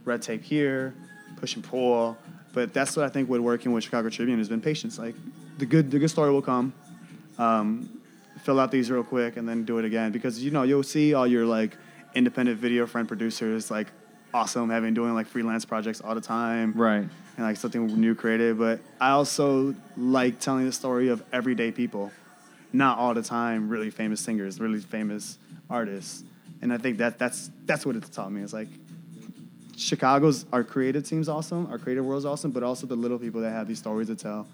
red 0.04 0.22
tape 0.22 0.44
here, 0.44 0.96
push 1.38 1.56
and 1.56 1.64
pull. 1.64 2.18
But 2.54 2.74
that's 2.74 2.98
what 2.98 3.06
I 3.06 3.10
think 3.10 3.30
with 3.30 3.42
working 3.42 3.74
with 3.74 3.84
Chicago 3.84 4.10
Tribune 4.10 4.40
has 4.40 4.50
been 4.50 4.62
patience. 4.62 4.98
Like 4.98 5.16
the 5.60 5.66
good, 5.66 5.92
the 5.92 6.00
good 6.00 6.10
story 6.10 6.32
will 6.32 6.42
come. 6.42 6.74
Um, 7.38 7.93
fill 8.44 8.60
out 8.60 8.72
these 8.72 8.92
real 8.92 9.04
quick 9.04 9.38
and 9.38 9.48
then 9.48 9.64
do 9.64 9.78
it 9.80 9.86
again 9.86 10.12
because 10.12 10.44
you 10.44 10.52
know 10.52 10.64
you'll 10.64 10.84
see 10.84 11.14
all 11.14 11.26
your 11.26 11.46
like 11.46 11.78
independent 12.14 12.60
video 12.60 12.86
friend 12.86 13.08
producers 13.08 13.72
like 13.72 13.88
awesome 14.34 14.70
having 14.70 14.94
doing 14.94 15.14
like 15.14 15.28
freelance 15.28 15.64
projects 15.66 16.02
all 16.02 16.14
the 16.16 16.22
time 16.22 16.74
Right. 16.74 17.08
and 17.38 17.46
like 17.46 17.56
something 17.58 17.88
new 18.00 18.16
creative. 18.16 18.58
But 18.58 18.80
I 19.00 19.12
also 19.12 19.76
like 19.96 20.40
telling 20.40 20.66
the 20.66 20.72
story 20.72 21.08
of 21.10 21.24
everyday 21.32 21.72
people, 21.72 22.12
not 22.74 22.98
all 22.98 23.14
the 23.14 23.22
time 23.22 23.70
really 23.70 23.90
famous 23.92 24.20
singers, 24.22 24.60
really 24.60 24.80
famous 24.80 25.38
artists. 25.70 26.24
And 26.62 26.74
I 26.74 26.78
think 26.78 26.98
that 26.98 27.18
that's 27.20 27.50
that's 27.66 27.86
what 27.86 27.96
it's 27.96 28.10
taught 28.10 28.32
me. 28.32 28.42
It's 28.42 28.54
like 28.54 28.68
Chicago's 29.76 30.46
our 30.54 30.64
creative 30.64 31.04
team's 31.08 31.30
awesome, 31.30 31.68
our 31.68 31.78
creative 31.78 32.06
world's 32.06 32.26
awesome, 32.26 32.52
but 32.52 32.64
also 32.64 32.86
the 32.88 32.96
little 32.96 33.20
people 33.20 33.42
that 33.42 33.52
have 33.52 33.68
these 33.68 33.80
stories 33.80 34.08
to 34.08 34.16
tell 34.16 34.48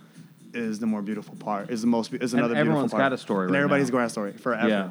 is 0.54 0.80
the 0.80 0.86
more 0.86 1.02
beautiful 1.02 1.36
part. 1.36 1.70
Is 1.70 1.82
the 1.82 1.88
most 1.88 2.14
is 2.14 2.34
another 2.34 2.54
beautiful 2.54 2.72
everyone's 2.72 2.92
part. 2.92 3.02
got 3.02 3.14
a 3.14 3.18
story 3.18 3.46
And 3.46 3.54
right 3.54 3.60
everybody's 3.60 3.90
now. 3.92 4.00
got 4.00 4.06
a 4.06 4.10
story 4.10 4.32
forever. 4.34 4.68
Yeah. 4.68 4.90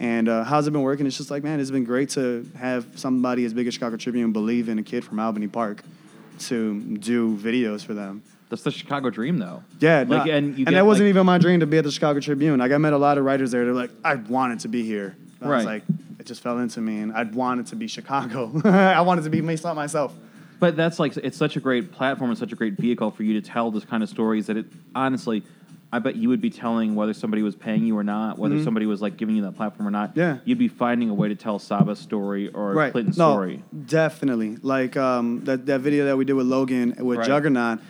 And 0.00 0.28
uh, 0.28 0.44
how's 0.44 0.66
it 0.66 0.72
been 0.72 0.82
working? 0.82 1.06
It's 1.06 1.16
just 1.16 1.30
like, 1.30 1.44
man, 1.44 1.60
it's 1.60 1.70
been 1.70 1.84
great 1.84 2.10
to 2.10 2.48
have 2.58 2.86
somebody 2.96 3.44
as 3.44 3.54
big 3.54 3.66
as 3.66 3.74
Chicago 3.74 3.96
Tribune 3.96 4.32
believe 4.32 4.68
in 4.68 4.78
a 4.78 4.82
kid 4.82 5.04
from 5.04 5.20
Albany 5.20 5.46
Park 5.46 5.82
to 6.40 6.80
do 6.80 7.36
videos 7.36 7.84
for 7.84 7.94
them. 7.94 8.22
That's 8.50 8.62
the 8.62 8.70
Chicago 8.70 9.08
dream, 9.10 9.38
though. 9.38 9.62
Yeah, 9.80 10.04
like 10.06 10.26
no, 10.26 10.32
and 10.32 10.58
you 10.58 10.66
and 10.66 10.76
that 10.76 10.84
wasn't 10.84 11.06
like- 11.06 11.10
even 11.14 11.26
my 11.26 11.38
dream 11.38 11.60
to 11.60 11.66
be 11.66 11.78
at 11.78 11.84
the 11.84 11.90
Chicago 11.92 12.20
Tribune. 12.20 12.58
Like 12.58 12.72
I 12.72 12.78
met 12.78 12.92
a 12.92 12.98
lot 12.98 13.18
of 13.18 13.24
writers 13.24 13.50
there. 13.52 13.64
They're 13.64 13.72
like, 13.74 13.90
I 14.04 14.16
wanted 14.16 14.60
to 14.60 14.68
be 14.68 14.82
here. 14.84 15.16
I 15.40 15.46
was 15.48 15.64
Right. 15.64 15.64
like, 15.64 15.82
it 16.18 16.26
just 16.26 16.42
fell 16.42 16.58
into 16.58 16.80
me, 16.80 16.98
and 17.00 17.12
I 17.12 17.22
wanted 17.22 17.66
to 17.68 17.76
be 17.76 17.86
Chicago. 17.86 18.50
I 18.64 19.00
wanted 19.02 19.24
to 19.24 19.30
be 19.30 19.40
not 19.40 19.76
myself. 19.76 20.12
But 20.64 20.76
that's 20.76 20.98
like 20.98 21.14
it's 21.18 21.36
such 21.36 21.56
a 21.56 21.60
great 21.60 21.92
platform 21.92 22.30
and 22.30 22.38
such 22.38 22.50
a 22.50 22.56
great 22.56 22.78
vehicle 22.78 23.10
for 23.10 23.22
you 23.22 23.38
to 23.38 23.46
tell 23.46 23.70
this 23.70 23.84
kind 23.84 24.02
of 24.02 24.08
stories 24.08 24.46
that 24.46 24.56
it 24.56 24.64
honestly, 24.94 25.42
I 25.92 25.98
bet 25.98 26.16
you 26.16 26.30
would 26.30 26.40
be 26.40 26.48
telling 26.48 26.94
whether 26.94 27.12
somebody 27.12 27.42
was 27.42 27.54
paying 27.54 27.84
you 27.84 27.98
or 27.98 28.02
not, 28.02 28.38
whether 28.38 28.62
somebody 28.62 28.86
was 28.86 29.02
like 29.02 29.18
giving 29.18 29.36
you 29.36 29.42
that 29.42 29.56
platform 29.56 29.86
or 29.86 29.90
not. 29.90 30.12
Mm-hmm. 30.12 30.20
Yeah. 30.20 30.38
you'd 30.46 30.56
be 30.56 30.68
finding 30.68 31.10
a 31.10 31.14
way 31.14 31.28
to 31.28 31.34
tell 31.34 31.58
Saba's 31.58 31.98
story 31.98 32.48
or 32.48 32.72
right. 32.72 32.92
Clinton's 32.92 33.18
no, 33.18 33.32
story. 33.32 33.62
Definitely. 33.84 34.56
Like 34.62 34.96
um, 34.96 35.44
that, 35.44 35.66
that 35.66 35.82
video 35.82 36.06
that 36.06 36.16
we 36.16 36.24
did 36.24 36.32
with 36.32 36.46
Logan 36.46 36.94
with 36.98 37.18
Right. 37.18 37.26
Juggernaut. 37.26 37.80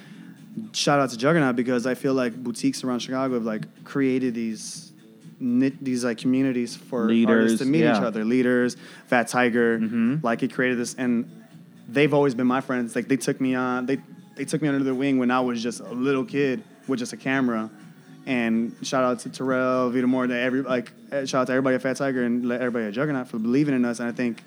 Shout 0.73 0.99
out 0.99 1.11
to 1.11 1.17
Juggernaut 1.17 1.55
because 1.55 1.87
I 1.87 1.95
feel 1.95 2.15
like 2.15 2.35
boutiques 2.35 2.83
around 2.83 2.99
Chicago 2.99 3.35
have 3.35 3.45
like 3.45 3.85
created 3.85 4.35
these 4.35 4.93
knit 5.39 5.85
these 5.85 6.05
like 6.05 6.19
communities 6.19 6.75
for 6.75 7.05
Leaders, 7.05 7.53
artists 7.53 7.59
to 7.61 7.67
meet 7.67 7.79
each 7.79 7.85
yeah. 7.85 7.95
Mm-hmm. 7.95 8.05
other. 8.05 8.25
Leaders, 8.25 8.77
Fat 9.07 9.29
Tiger, 9.29 9.79
like 10.25 10.43
it 10.43 10.53
created 10.53 10.77
this, 10.77 10.95
and 10.95 11.44
they've 11.89 12.13
always 12.15 12.35
been 12.35 12.47
my 12.47 12.61
friends. 12.61 12.95
Like 12.97 13.09
they 13.09 13.17
took 13.17 13.41
me 13.41 13.55
on, 13.55 13.87
they 13.87 13.99
they 14.37 14.45
took 14.45 14.63
me 14.63 14.69
under 14.69 14.83
their 14.83 14.95
wing 14.95 15.19
when 15.19 15.31
I 15.31 15.41
was 15.41 15.63
just 15.63 15.81
a 15.81 15.93
little 15.93 16.25
kid 16.25 16.63
with 16.89 16.99
just 16.99 17.13
a 17.13 17.17
camera. 17.17 17.71
And 18.27 18.75
shout 18.83 19.05
out 19.05 19.19
to 19.21 19.29
Terrell, 19.31 19.91
Vita 19.91 20.07
Moore, 20.07 20.27
to 20.27 20.39
every 20.39 20.63
like 20.63 20.93
eh, 21.13 21.27
shout 21.27 21.43
out 21.43 21.47
to 21.49 21.53
everybody 21.53 21.75
at 21.77 21.83
Fat 21.83 21.97
Tiger 21.97 22.25
and 22.25 22.45
let 22.47 22.61
everybody 22.61 22.87
at 22.87 22.95
Juggernaut 22.95 23.29
for 23.29 23.39
believing 23.39 23.75
in 23.75 23.85
us. 23.85 24.01
And 24.01 24.09
I 24.09 24.13
think 24.13 24.43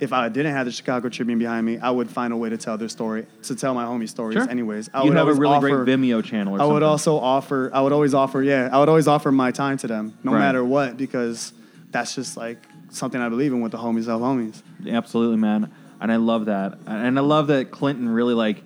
if 0.00 0.12
I 0.12 0.28
didn't 0.28 0.52
have 0.52 0.66
the 0.66 0.72
Chicago 0.72 1.08
Tribune 1.08 1.38
behind 1.38 1.64
me, 1.64 1.78
I 1.78 1.90
would 1.90 2.10
find 2.10 2.32
a 2.32 2.36
way 2.36 2.48
to 2.48 2.56
tell 2.56 2.76
their 2.76 2.88
story, 2.88 3.26
to 3.44 3.54
tell 3.54 3.72
my 3.74 3.84
homie 3.84 4.08
stories. 4.08 4.38
Sure. 4.38 4.50
Anyways, 4.50 4.90
I 4.92 5.02
You'd 5.04 5.10
would 5.10 5.16
have 5.18 5.28
a 5.28 5.34
really 5.34 5.54
offer, 5.56 5.84
great 5.84 5.98
Vimeo 5.98 6.24
channel. 6.24 6.54
Or 6.56 6.60
I 6.60 6.64
would 6.64 6.82
also 6.82 7.16
offer. 7.18 7.70
I 7.72 7.82
would 7.82 7.92
always 7.92 8.14
offer. 8.14 8.42
Yeah, 8.42 8.68
I 8.72 8.80
would 8.80 8.88
always 8.88 9.06
offer 9.06 9.30
my 9.30 9.52
time 9.52 9.76
to 9.78 9.86
them, 9.86 10.18
no 10.24 10.32
Right. 10.32 10.38
matter 10.40 10.64
what, 10.64 10.96
because 10.96 11.52
that's 11.92 12.14
just 12.16 12.36
like 12.36 12.58
something 12.88 13.20
I 13.20 13.28
believe 13.28 13.52
in 13.52 13.60
with 13.60 13.72
the 13.72 13.78
homies 13.78 14.08
of 14.08 14.20
homies. 14.20 14.60
Absolutely, 14.88 15.36
man. 15.36 15.70
And 16.00 16.10
I 16.10 16.16
love 16.16 16.46
that. 16.46 16.78
And 16.86 17.18
I 17.18 17.22
love 17.22 17.48
that 17.48 17.70
Clinton 17.70 18.08
really 18.08 18.34
like 18.34 18.62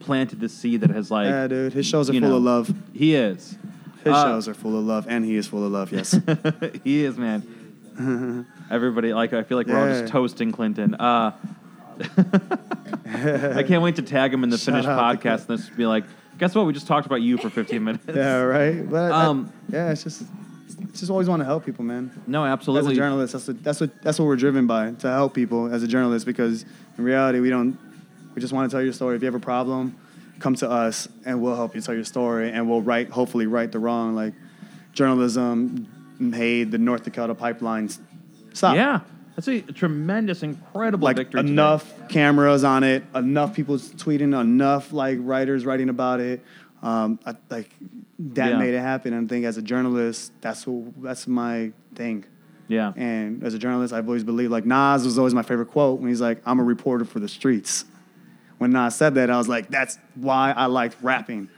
planted 0.00 0.38
the 0.40 0.48
seed 0.48 0.82
that 0.82 0.90
has 0.90 1.10
like 1.10 1.26
yeah, 1.26 1.46
dude, 1.46 1.72
his 1.72 1.86
shows 1.86 2.10
are 2.10 2.12
full 2.12 2.20
know, 2.20 2.36
of 2.36 2.42
love. 2.42 2.74
He 2.92 3.14
is. 3.14 3.56
His 4.04 4.12
Uh, 4.12 4.24
shows 4.24 4.48
are 4.48 4.54
full 4.54 4.78
of 4.78 4.84
love, 4.84 5.06
and 5.08 5.24
he 5.24 5.34
is 5.36 5.46
full 5.46 5.64
of 5.64 5.72
love. 5.72 5.90
Yes. 5.92 6.14
he 6.84 7.04
is, 7.04 7.16
man. 7.16 8.46
Everybody 8.70 9.14
like 9.14 9.32
I 9.32 9.42
feel 9.44 9.56
like 9.56 9.66
we're 9.66 9.78
all 9.78 9.86
just 10.00 10.12
toasting 10.12 10.52
Clinton. 10.52 10.94
Uh, 10.94 11.32
I 13.06 13.62
can't 13.66 13.82
wait 13.82 13.96
to 13.96 14.02
tag 14.02 14.32
him 14.32 14.44
in 14.44 14.50
the 14.50 14.58
Shout 14.58 14.66
finished 14.74 14.88
to 14.88 14.94
podcast 14.94 15.48
and 15.48 15.58
this 15.58 15.68
be 15.70 15.86
like, 15.86 16.04
guess 16.38 16.54
what? 16.54 16.66
We 16.66 16.72
just 16.72 16.86
talked 16.86 17.06
about 17.06 17.22
you 17.22 17.38
for 17.38 17.50
15 17.50 17.82
minutes. 17.84 18.04
yeah, 18.08 18.40
right. 18.40 18.88
But 18.88 19.12
I- 19.12 19.26
Um, 19.26 19.52
yeah, 19.68 19.90
it's 19.92 20.02
just, 20.02 20.24
just 20.92 21.10
always 21.10 21.28
want 21.28 21.40
to 21.40 21.44
help 21.44 21.64
people, 21.64 21.84
man. 21.84 22.10
No, 22.26 22.44
absolutely. 22.44 22.92
As 22.92 22.98
a 22.98 23.00
journalist, 23.00 23.32
that's 23.32 23.48
what, 23.48 23.62
that's 23.62 23.80
what 23.80 24.02
that's 24.02 24.18
what 24.18 24.26
we're 24.26 24.36
driven 24.36 24.66
by 24.66 24.92
to 24.92 25.08
help 25.08 25.34
people 25.34 25.72
as 25.72 25.82
a 25.82 25.88
journalist. 25.88 26.26
Because 26.26 26.64
in 26.98 27.04
reality, 27.04 27.40
we 27.40 27.50
don't. 27.50 27.78
We 28.34 28.40
just 28.40 28.52
want 28.52 28.70
to 28.70 28.74
tell 28.74 28.82
your 28.82 28.92
story. 28.92 29.16
If 29.16 29.22
you 29.22 29.26
have 29.26 29.34
a 29.34 29.40
problem, 29.40 29.96
come 30.40 30.54
to 30.56 30.70
us 30.70 31.08
and 31.24 31.40
we'll 31.40 31.56
help 31.56 31.74
you 31.74 31.80
tell 31.80 31.94
your 31.94 32.04
story, 32.04 32.50
and 32.50 32.68
we'll 32.68 32.82
right, 32.82 33.08
hopefully, 33.08 33.46
right 33.46 33.70
the 33.70 33.78
wrong. 33.78 34.14
Like 34.14 34.34
journalism 34.92 35.86
made 36.18 36.70
the 36.70 36.78
North 36.78 37.04
Dakota 37.04 37.34
pipelines 37.34 37.98
stop. 38.52 38.76
Yeah, 38.76 39.00
that's 39.36 39.48
a 39.48 39.60
tremendous, 39.60 40.42
incredible 40.42 41.04
like 41.04 41.16
victory. 41.16 41.42
today. 41.42 41.52
enough 41.52 41.92
cameras 42.08 42.64
on 42.64 42.84
it, 42.84 43.04
enough 43.14 43.54
people 43.54 43.76
tweeting, 43.76 44.38
enough 44.40 44.92
like 44.92 45.18
writers 45.20 45.66
writing 45.66 45.88
about 45.88 46.20
it. 46.20 46.44
Um, 46.84 47.18
I, 47.24 47.34
like 47.50 47.70
that 48.18 48.50
Yeah. 48.52 48.58
made 48.58 48.74
it 48.74 48.80
happen. 48.80 49.12
And 49.14 49.26
I 49.26 49.28
think 49.28 49.44
as 49.46 49.56
a 49.56 49.62
journalist, 49.62 50.32
that's 50.40 50.66
what, 50.66 51.02
that's 51.02 51.26
my 51.26 51.72
thing. 51.94 52.24
Yeah. 52.68 52.92
And 52.96 53.42
as 53.42 53.54
a 53.54 53.58
journalist, 53.58 53.92
I've 53.92 54.06
always 54.06 54.22
believed 54.24 54.50
like 54.52 54.64
Nas 54.66 55.04
was 55.04 55.18
always 55.18 55.34
my 55.34 55.42
favorite 55.42 55.66
quote 55.70 55.98
when 56.00 56.08
he's 56.10 56.20
like, 56.20 56.40
"I'm 56.46 56.60
a 56.60 56.64
reporter 56.64 57.04
for 57.04 57.20
the 57.20 57.28
streets." 57.28 57.84
When 58.58 58.70
Nas 58.70 58.94
said 58.94 59.14
that, 59.16 59.28
I 59.30 59.36
was 59.38 59.48
like, 59.48 59.68
"That's 59.68 59.98
why 60.14 60.52
I 60.52 60.66
liked 60.66 60.96
rapping." 61.02 61.48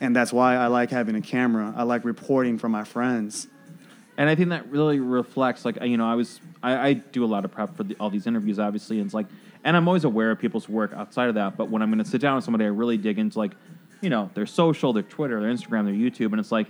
And 0.00 0.14
that's 0.14 0.32
why 0.32 0.56
I 0.56 0.66
like 0.68 0.90
having 0.90 1.16
a 1.16 1.20
camera. 1.20 1.72
I 1.76 1.82
like 1.84 2.04
reporting 2.04 2.58
for 2.58 2.68
my 2.68 2.84
friends. 2.84 3.46
And 4.16 4.28
I 4.30 4.34
think 4.34 4.50
that 4.50 4.70
really 4.70 5.00
reflects, 5.00 5.64
like, 5.64 5.82
you 5.82 5.96
know, 5.96 6.06
I 6.06 6.14
was, 6.14 6.40
I, 6.62 6.88
I 6.88 6.92
do 6.92 7.24
a 7.24 7.26
lot 7.26 7.44
of 7.44 7.50
prep 7.52 7.76
for 7.76 7.82
the, 7.84 7.96
all 7.98 8.10
these 8.10 8.26
interviews, 8.26 8.58
obviously, 8.58 8.98
and 8.98 9.06
it's 9.06 9.14
like, 9.14 9.26
and 9.64 9.76
I'm 9.76 9.88
always 9.88 10.04
aware 10.04 10.30
of 10.30 10.38
people's 10.38 10.68
work 10.68 10.92
outside 10.94 11.28
of 11.30 11.34
that. 11.36 11.56
But 11.56 11.68
when 11.70 11.82
I'm 11.82 11.90
going 11.90 12.02
to 12.04 12.08
sit 12.08 12.20
down 12.20 12.36
with 12.36 12.44
somebody, 12.44 12.64
I 12.64 12.68
really 12.68 12.96
dig 12.96 13.18
into, 13.18 13.38
like, 13.38 13.52
you 14.04 14.10
know, 14.10 14.30
their 14.34 14.44
social, 14.44 14.92
their 14.92 15.02
Twitter, 15.02 15.40
their 15.40 15.50
Instagram, 15.50 15.86
their 15.86 15.94
YouTube, 15.94 16.32
and 16.32 16.38
it's 16.38 16.52
like, 16.52 16.66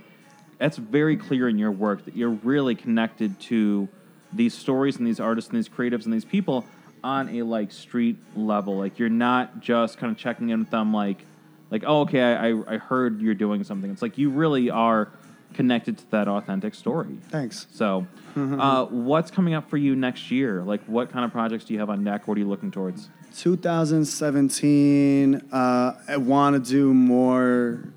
that's 0.57 0.77
very 0.77 1.17
clear 1.17 1.49
in 1.49 1.57
your 1.57 1.69
work 1.69 2.05
that 2.05 2.15
you're 2.15 2.29
really 2.29 2.75
connected 2.75 3.37
to 3.41 3.89
these 4.31 4.53
stories 4.53 4.95
and 4.95 5.05
these 5.05 5.19
artists 5.19 5.49
and 5.49 5.57
these 5.57 5.67
creatives 5.67 6.05
and 6.05 6.13
these 6.13 6.23
people 6.23 6.65
on 7.03 7.27
a 7.29 7.41
like 7.41 7.73
street 7.73 8.15
level. 8.37 8.77
Like 8.77 8.99
you're 8.99 9.09
not 9.09 9.59
just 9.59 9.97
kind 9.97 10.13
of 10.13 10.17
checking 10.17 10.49
in 10.49 10.59
with 10.59 10.69
them, 10.69 10.93
like, 10.93 11.25
like, 11.71 11.83
oh, 11.85 12.01
okay, 12.01 12.21
I, 12.21 12.51
I, 12.51 12.75
I 12.75 12.77
heard 12.77 13.19
you're 13.19 13.33
doing 13.33 13.65
something. 13.65 13.91
It's 13.91 14.01
like 14.01 14.17
you 14.17 14.29
really 14.29 14.69
are 14.69 15.11
connected 15.55 15.97
to 15.97 16.11
that 16.11 16.27
authentic 16.27 16.75
story. 16.75 17.17
Thanks. 17.29 17.65
So, 17.73 18.05
uh, 18.35 18.85
what's 18.85 19.31
coming 19.31 19.53
up 19.55 19.67
for 19.69 19.77
you 19.77 19.95
next 19.95 20.29
year? 20.29 20.61
Like, 20.61 20.83
what 20.85 21.09
kind 21.11 21.25
of 21.25 21.31
projects 21.31 21.65
do 21.65 21.73
you 21.73 21.79
have 21.79 21.89
on 21.89 22.03
deck? 22.03 22.27
What 22.27 22.37
are 22.37 22.41
you 22.41 22.47
looking 22.47 22.69
towards? 22.71 23.09
2017, 23.37 25.41
uh, 25.51 25.93
I 26.07 26.17
want 26.17 26.63
to 26.63 26.71
do 26.71 26.93
more. 26.93 27.89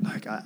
Like 0.00 0.26
I, 0.26 0.42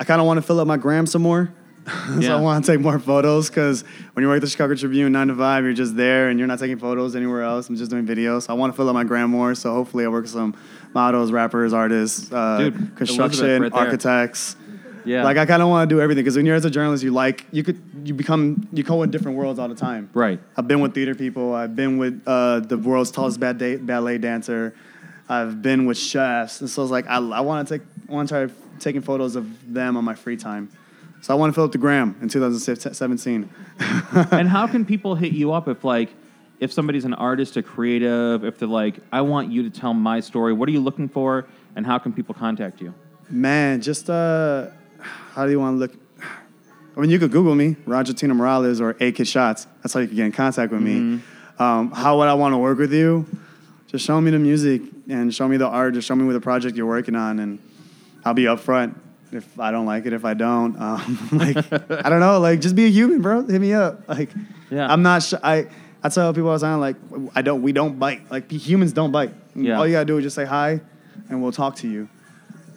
I 0.00 0.04
kind 0.04 0.20
of 0.20 0.26
want 0.26 0.38
to 0.38 0.42
fill 0.42 0.60
up 0.60 0.66
my 0.66 0.76
gram 0.76 1.06
some 1.06 1.22
more. 1.22 1.52
so 1.86 2.18
Yeah. 2.18 2.36
I 2.36 2.40
want 2.40 2.64
to 2.64 2.72
take 2.72 2.80
more 2.80 2.98
photos 2.98 3.48
because 3.48 3.82
when 4.14 4.22
you 4.22 4.28
work 4.28 4.36
at 4.36 4.40
the 4.42 4.48
Chicago 4.48 4.74
Tribune 4.74 5.12
nine 5.12 5.28
to 5.28 5.34
five, 5.36 5.64
you're 5.64 5.72
just 5.72 5.96
there 5.96 6.28
and 6.28 6.38
you're 6.38 6.48
not 6.48 6.58
taking 6.58 6.78
photos 6.78 7.16
anywhere 7.16 7.42
else. 7.42 7.68
I'm 7.68 7.76
just 7.76 7.90
doing 7.90 8.06
videos. 8.06 8.48
I 8.48 8.52
want 8.54 8.72
to 8.72 8.76
fill 8.76 8.88
up 8.88 8.94
my 8.94 9.04
gram 9.04 9.30
more. 9.30 9.54
So 9.54 9.72
hopefully, 9.72 10.04
I 10.04 10.08
work 10.08 10.24
with 10.24 10.32
some 10.32 10.56
models, 10.94 11.32
rappers, 11.32 11.72
artists, 11.72 12.32
uh, 12.32 12.58
Dude, 12.58 12.74
Elizabeth 12.74 12.96
construction, 12.96 13.62
right 13.62 13.72
there. 13.72 13.80
architects. 13.80 14.56
Yeah, 15.04 15.24
Like 15.24 15.36
I 15.36 15.46
kind 15.46 15.62
of 15.62 15.68
want 15.68 15.88
to 15.88 15.94
do 15.94 16.00
everything 16.00 16.24
because 16.24 16.36
when 16.36 16.46
you're 16.46 16.56
as 16.56 16.64
a 16.64 16.70
journalist, 16.70 17.02
you 17.04 17.12
like 17.12 17.46
you 17.52 17.62
could 17.62 17.80
you 18.04 18.14
become 18.14 18.68
you 18.72 18.82
go 18.82 19.02
in 19.02 19.10
different 19.10 19.38
worlds 19.38 19.58
all 19.58 19.68
the 19.68 19.74
time. 19.74 20.10
right. 20.14 20.40
I've 20.56 20.68
been 20.68 20.80
with 20.80 20.94
theater 20.94 21.14
people. 21.14 21.54
I've 21.54 21.74
been 21.76 21.98
with 21.98 22.22
uh, 22.26 22.60
the 22.60 22.76
world's 22.78 23.10
tallest 23.10 23.40
ballet, 23.40 23.76
ballet 23.76 24.18
dancer. 24.18 24.74
I've 25.28 25.60
been 25.60 25.84
with 25.86 25.98
chefs, 25.98 26.60
and 26.60 26.70
so 26.70 26.82
it's 26.82 26.90
like 26.90 27.06
I, 27.06 27.16
I 27.16 27.40
want 27.40 27.68
to 27.68 27.78
take 27.78 27.86
I 28.08 28.12
want 28.12 28.28
to 28.28 28.46
try 28.46 28.54
taking 28.78 29.02
photos 29.02 29.36
of 29.36 29.72
them 29.72 29.96
on 29.96 30.04
my 30.04 30.14
free 30.14 30.36
time. 30.36 30.70
So 31.20 31.34
I 31.34 31.36
want 31.36 31.50
to 31.50 31.54
fill 31.54 31.64
up 31.64 31.72
the 31.72 31.78
gram 31.78 32.16
in 32.22 32.28
2017. 32.28 33.50
and 34.30 34.48
how 34.48 34.66
can 34.72 34.84
people 34.84 35.16
hit 35.16 35.32
you 35.32 35.52
up 35.52 35.68
if 35.68 35.84
like 35.84 36.10
if 36.60 36.72
somebody's 36.72 37.04
an 37.04 37.14
artist, 37.14 37.56
a 37.56 37.62
creative, 37.62 38.44
if 38.44 38.58
they're 38.58 38.68
like, 38.68 38.98
I 39.12 39.20
want 39.20 39.50
you 39.50 39.62
to 39.64 39.70
tell 39.70 39.94
my 39.94 40.20
story. 40.20 40.52
What 40.52 40.68
are 40.68 40.72
you 40.72 40.80
looking 40.80 41.08
for, 41.08 41.46
and 41.76 41.86
how 41.86 41.98
can 41.98 42.12
people 42.12 42.34
contact 42.34 42.80
you? 42.80 42.94
Man, 43.30 43.80
just 43.80 44.08
uh, 44.10 44.68
how 45.00 45.44
do 45.46 45.50
you 45.50 45.60
want 45.60 45.74
to 45.74 45.78
look? 45.78 45.92
I 46.96 47.00
mean, 47.00 47.10
you 47.10 47.18
could 47.18 47.30
Google 47.30 47.54
me, 47.54 47.76
Roger 47.86 48.12
Tino 48.12 48.34
Morales 48.34 48.80
or 48.80 48.96
A 49.00 49.12
Kid 49.12 49.28
Shots. 49.28 49.66
That's 49.82 49.94
how 49.94 50.00
you 50.00 50.08
can 50.08 50.16
get 50.16 50.26
in 50.26 50.32
contact 50.32 50.72
with 50.72 50.82
me. 50.82 51.20
Um, 51.58 51.90
how 51.92 52.18
would 52.18 52.28
I 52.28 52.34
want 52.34 52.54
to 52.54 52.58
work 52.58 52.78
with 52.78 52.92
you? 52.92 53.26
Just 53.86 54.04
show 54.04 54.20
me 54.20 54.30
the 54.30 54.38
music 54.38 54.82
and 55.08 55.32
show 55.34 55.46
me 55.48 55.56
the 55.56 55.66
art. 55.68 55.94
Just 55.94 56.06
show 56.08 56.14
me 56.16 56.24
what 56.24 56.32
the 56.32 56.40
project 56.40 56.76
you're 56.76 56.86
working 56.86 57.14
on, 57.14 57.38
and 57.38 57.58
I'll 58.24 58.34
be 58.34 58.44
upfront 58.44 58.94
if 59.32 59.58
I 59.60 59.70
don't 59.70 59.86
like 59.86 60.06
it. 60.06 60.12
If 60.12 60.24
I 60.24 60.34
don't, 60.34 60.76
um, 60.80 61.28
like 61.32 61.56
I 61.72 62.08
don't 62.08 62.20
know, 62.20 62.38
like 62.40 62.60
just 62.60 62.74
be 62.76 62.84
a 62.86 62.90
human, 62.90 63.22
bro. 63.22 63.46
Hit 63.46 63.60
me 63.60 63.72
up. 63.74 64.08
Like, 64.08 64.30
Yeah. 64.70 64.92
I'm 64.92 65.02
not. 65.02 65.22
Sh- 65.22 65.34
I 65.42 65.68
I 66.02 66.08
tell 66.10 66.32
people 66.34 66.50
all 66.50 66.58
the 66.58 66.66
time, 66.66 66.80
like 66.80 66.96
I 67.34 67.42
don't. 67.42 67.62
We 67.62 67.72
don't 67.72 67.98
bite. 67.98 68.30
Like 68.30 68.50
humans 68.50 68.92
don't 68.92 69.12
bite. 69.12 69.32
Yeah. 69.54 69.78
All 69.78 69.86
you 69.86 69.92
gotta 69.92 70.04
do 70.04 70.18
is 70.18 70.24
just 70.24 70.36
say 70.36 70.44
hi, 70.44 70.80
and 71.30 71.42
we'll 71.42 71.52
talk 71.52 71.76
to 71.76 71.88
you. 71.88 72.08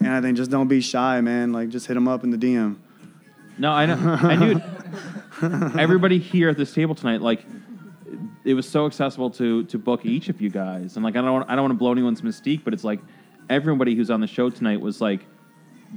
And 0.05 0.09
I 0.09 0.21
think 0.21 0.37
just 0.37 0.51
don't 0.51 0.67
be 0.67 0.81
shy, 0.81 1.21
man. 1.21 1.53
Like 1.53 1.69
just 1.69 1.87
hit 1.87 1.93
them 1.93 2.07
up 2.07 2.23
in 2.23 2.31
the 2.31 2.37
DM. 2.37 2.77
No, 3.57 3.71
I 3.71 3.85
know. 3.85 3.95
and 4.23 4.41
dude, 4.41 5.79
everybody 5.79 6.17
here 6.19 6.49
at 6.49 6.57
this 6.57 6.73
table 6.73 6.95
tonight, 6.95 7.21
like, 7.21 7.45
it 8.43 8.53
was 8.55 8.67
so 8.67 8.85
accessible 8.85 9.29
to 9.31 9.63
to 9.65 9.77
book 9.77 10.05
each 10.05 10.29
of 10.29 10.41
you 10.41 10.49
guys, 10.49 10.95
and 10.95 11.03
like, 11.03 11.15
I 11.15 11.21
don't 11.21 11.31
want, 11.31 11.49
I 11.49 11.55
don't 11.55 11.63
want 11.63 11.73
to 11.73 11.77
blow 11.77 11.91
anyone's 11.91 12.21
mystique, 12.21 12.63
but 12.63 12.73
it's 12.73 12.83
like 12.83 12.99
everybody 13.49 13.95
who's 13.95 14.09
on 14.09 14.21
the 14.21 14.27
show 14.27 14.49
tonight 14.49 14.81
was 14.81 14.99
like, 15.01 15.25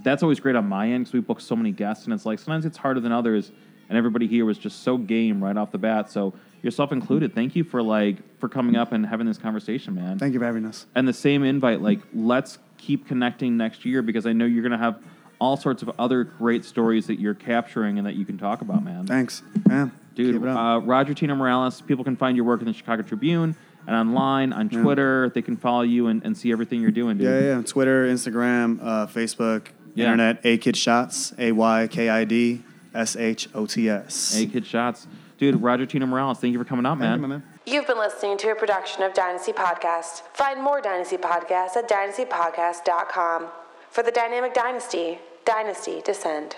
that's 0.03 0.23
always 0.23 0.41
great 0.41 0.57
on 0.57 0.67
my 0.69 0.89
end 0.89 1.05
because 1.05 1.15
we 1.15 1.21
book 1.21 1.41
so 1.41 1.57
many 1.57 1.73
guests, 1.73 2.05
and 2.05 2.13
it's 2.13 2.27
like 2.27 2.39
sometimes 2.39 2.67
it's 2.67 2.77
harder 2.77 3.01
than 3.01 3.13
others, 3.13 3.51
and 3.89 3.97
everybody 3.97 4.27
here 4.27 4.45
was 4.45 4.59
just 4.59 4.83
so 4.83 4.99
game 4.99 5.43
right 5.43 5.57
off 5.57 5.71
the 5.73 5.79
bat. 5.79 6.11
So 6.11 6.35
yourself 6.63 6.93
included, 6.93 7.35
thank 7.35 7.57
you 7.57 7.65
for 7.65 7.83
like 7.83 8.17
for 8.39 8.49
coming 8.49 8.77
up 8.77 8.93
and 8.93 9.07
having 9.07 9.27
this 9.27 9.39
conversation, 9.39 9.95
man. 9.95 10.19
Thank 10.19 10.35
you 10.35 10.41
for 10.41 10.47
having 10.47 10.67
us. 10.67 10.87
and 10.95 11.09
the 11.09 11.13
same 11.15 11.45
invite 11.45 11.81
like 11.81 12.01
let's 12.13 12.59
keep 12.79 13.07
connecting 13.07 13.57
next 13.57 13.85
year 13.85 14.03
because 14.03 14.27
i 14.27 14.33
know 14.33 14.45
you're 14.45 14.63
going 14.63 14.73
to 14.73 14.79
have 14.79 14.99
all 15.41 15.57
sorts 15.57 15.83
of 15.83 15.91
other 15.99 16.25
great 16.25 16.65
stories 16.65 17.07
that 17.09 17.19
you're 17.19 17.35
capturing 17.35 17.99
and 17.99 18.07
that 18.07 18.15
you 18.15 18.25
can 18.25 18.39
talk 18.39 18.63
about, 18.63 18.85
man. 18.85 19.05
Thanks. 19.05 19.43
Yeah. 19.69 19.89
Dude, 20.15 20.35
Keep 20.37 20.43
it 20.45 20.49
up. 20.49 20.57
uh, 20.57 20.87
Roger 20.87 21.13
Tino 21.13 21.35
Morales, 21.35 21.81
people 21.83 22.05
can 22.05 22.17
find 22.17 22.37
your 22.37 22.47
work 22.47 22.61
in 22.61 22.67
the 22.67 22.73
Chicago 22.73 23.03
Tribune 23.03 23.57
and 23.87 23.97
online, 23.97 24.53
on 24.53 24.71
Twitter. 24.71 25.31
They 25.35 25.43
can 25.43 25.57
follow 25.57 25.83
you 25.83 26.07
and, 26.07 26.25
and 26.25 26.39
see 26.39 26.53
everything 26.53 26.81
you're 26.81 26.93
doing, 26.93 27.19
dude. 27.19 27.27
yeah, 27.27 27.41
yeah, 27.41 27.57
yeah. 27.57 27.63
Twitter, 27.63 28.07
Instagram, 28.07 28.79
uh, 28.81 29.07
Facebook, 29.09 29.67
Yeah. 29.97 30.05
internet, 30.05 30.39
A 30.45 30.57
Kid 30.57 30.77
Shots, 30.77 31.35
A 31.37 31.51
Y 31.53 31.89
K 31.91 32.09
I 32.09 32.25
D 32.25 32.63
S 32.95 33.17
H 33.17 33.49
O 33.55 33.67
T 33.67 33.91
S. 33.91 34.37
A 34.41 34.47
kid 34.47 34.65
shots. 34.65 35.09
Dude, 35.37 35.61
Roger 35.61 35.85
Tino 35.85 36.07
Morales, 36.07 36.39
thank 36.39 36.53
you 36.53 36.59
for 36.59 36.65
coming 36.65 36.87
out, 36.87 36.99
Thank 37.01 37.17
you, 37.17 37.23
my 37.23 37.29
man. 37.29 37.43
You've 37.67 37.87
been 37.87 37.97
listening 37.97 38.37
to 38.39 38.51
a 38.51 38.55
production 38.55 39.03
of 39.05 39.15
Dynasty 39.15 39.53
Podcast. 39.53 40.21
Find 40.35 40.63
more 40.63 40.83
Dynasty 40.83 41.17
Podcasts 41.17 41.77
at 41.77 41.89
dynastypodcast.com. 41.89 43.47
For 43.89 44.03
the 44.03 44.11
Dynamic 44.11 44.53
Dynasty, 44.53 45.19
Dynasty 45.47 46.03
Descend. 46.05 46.57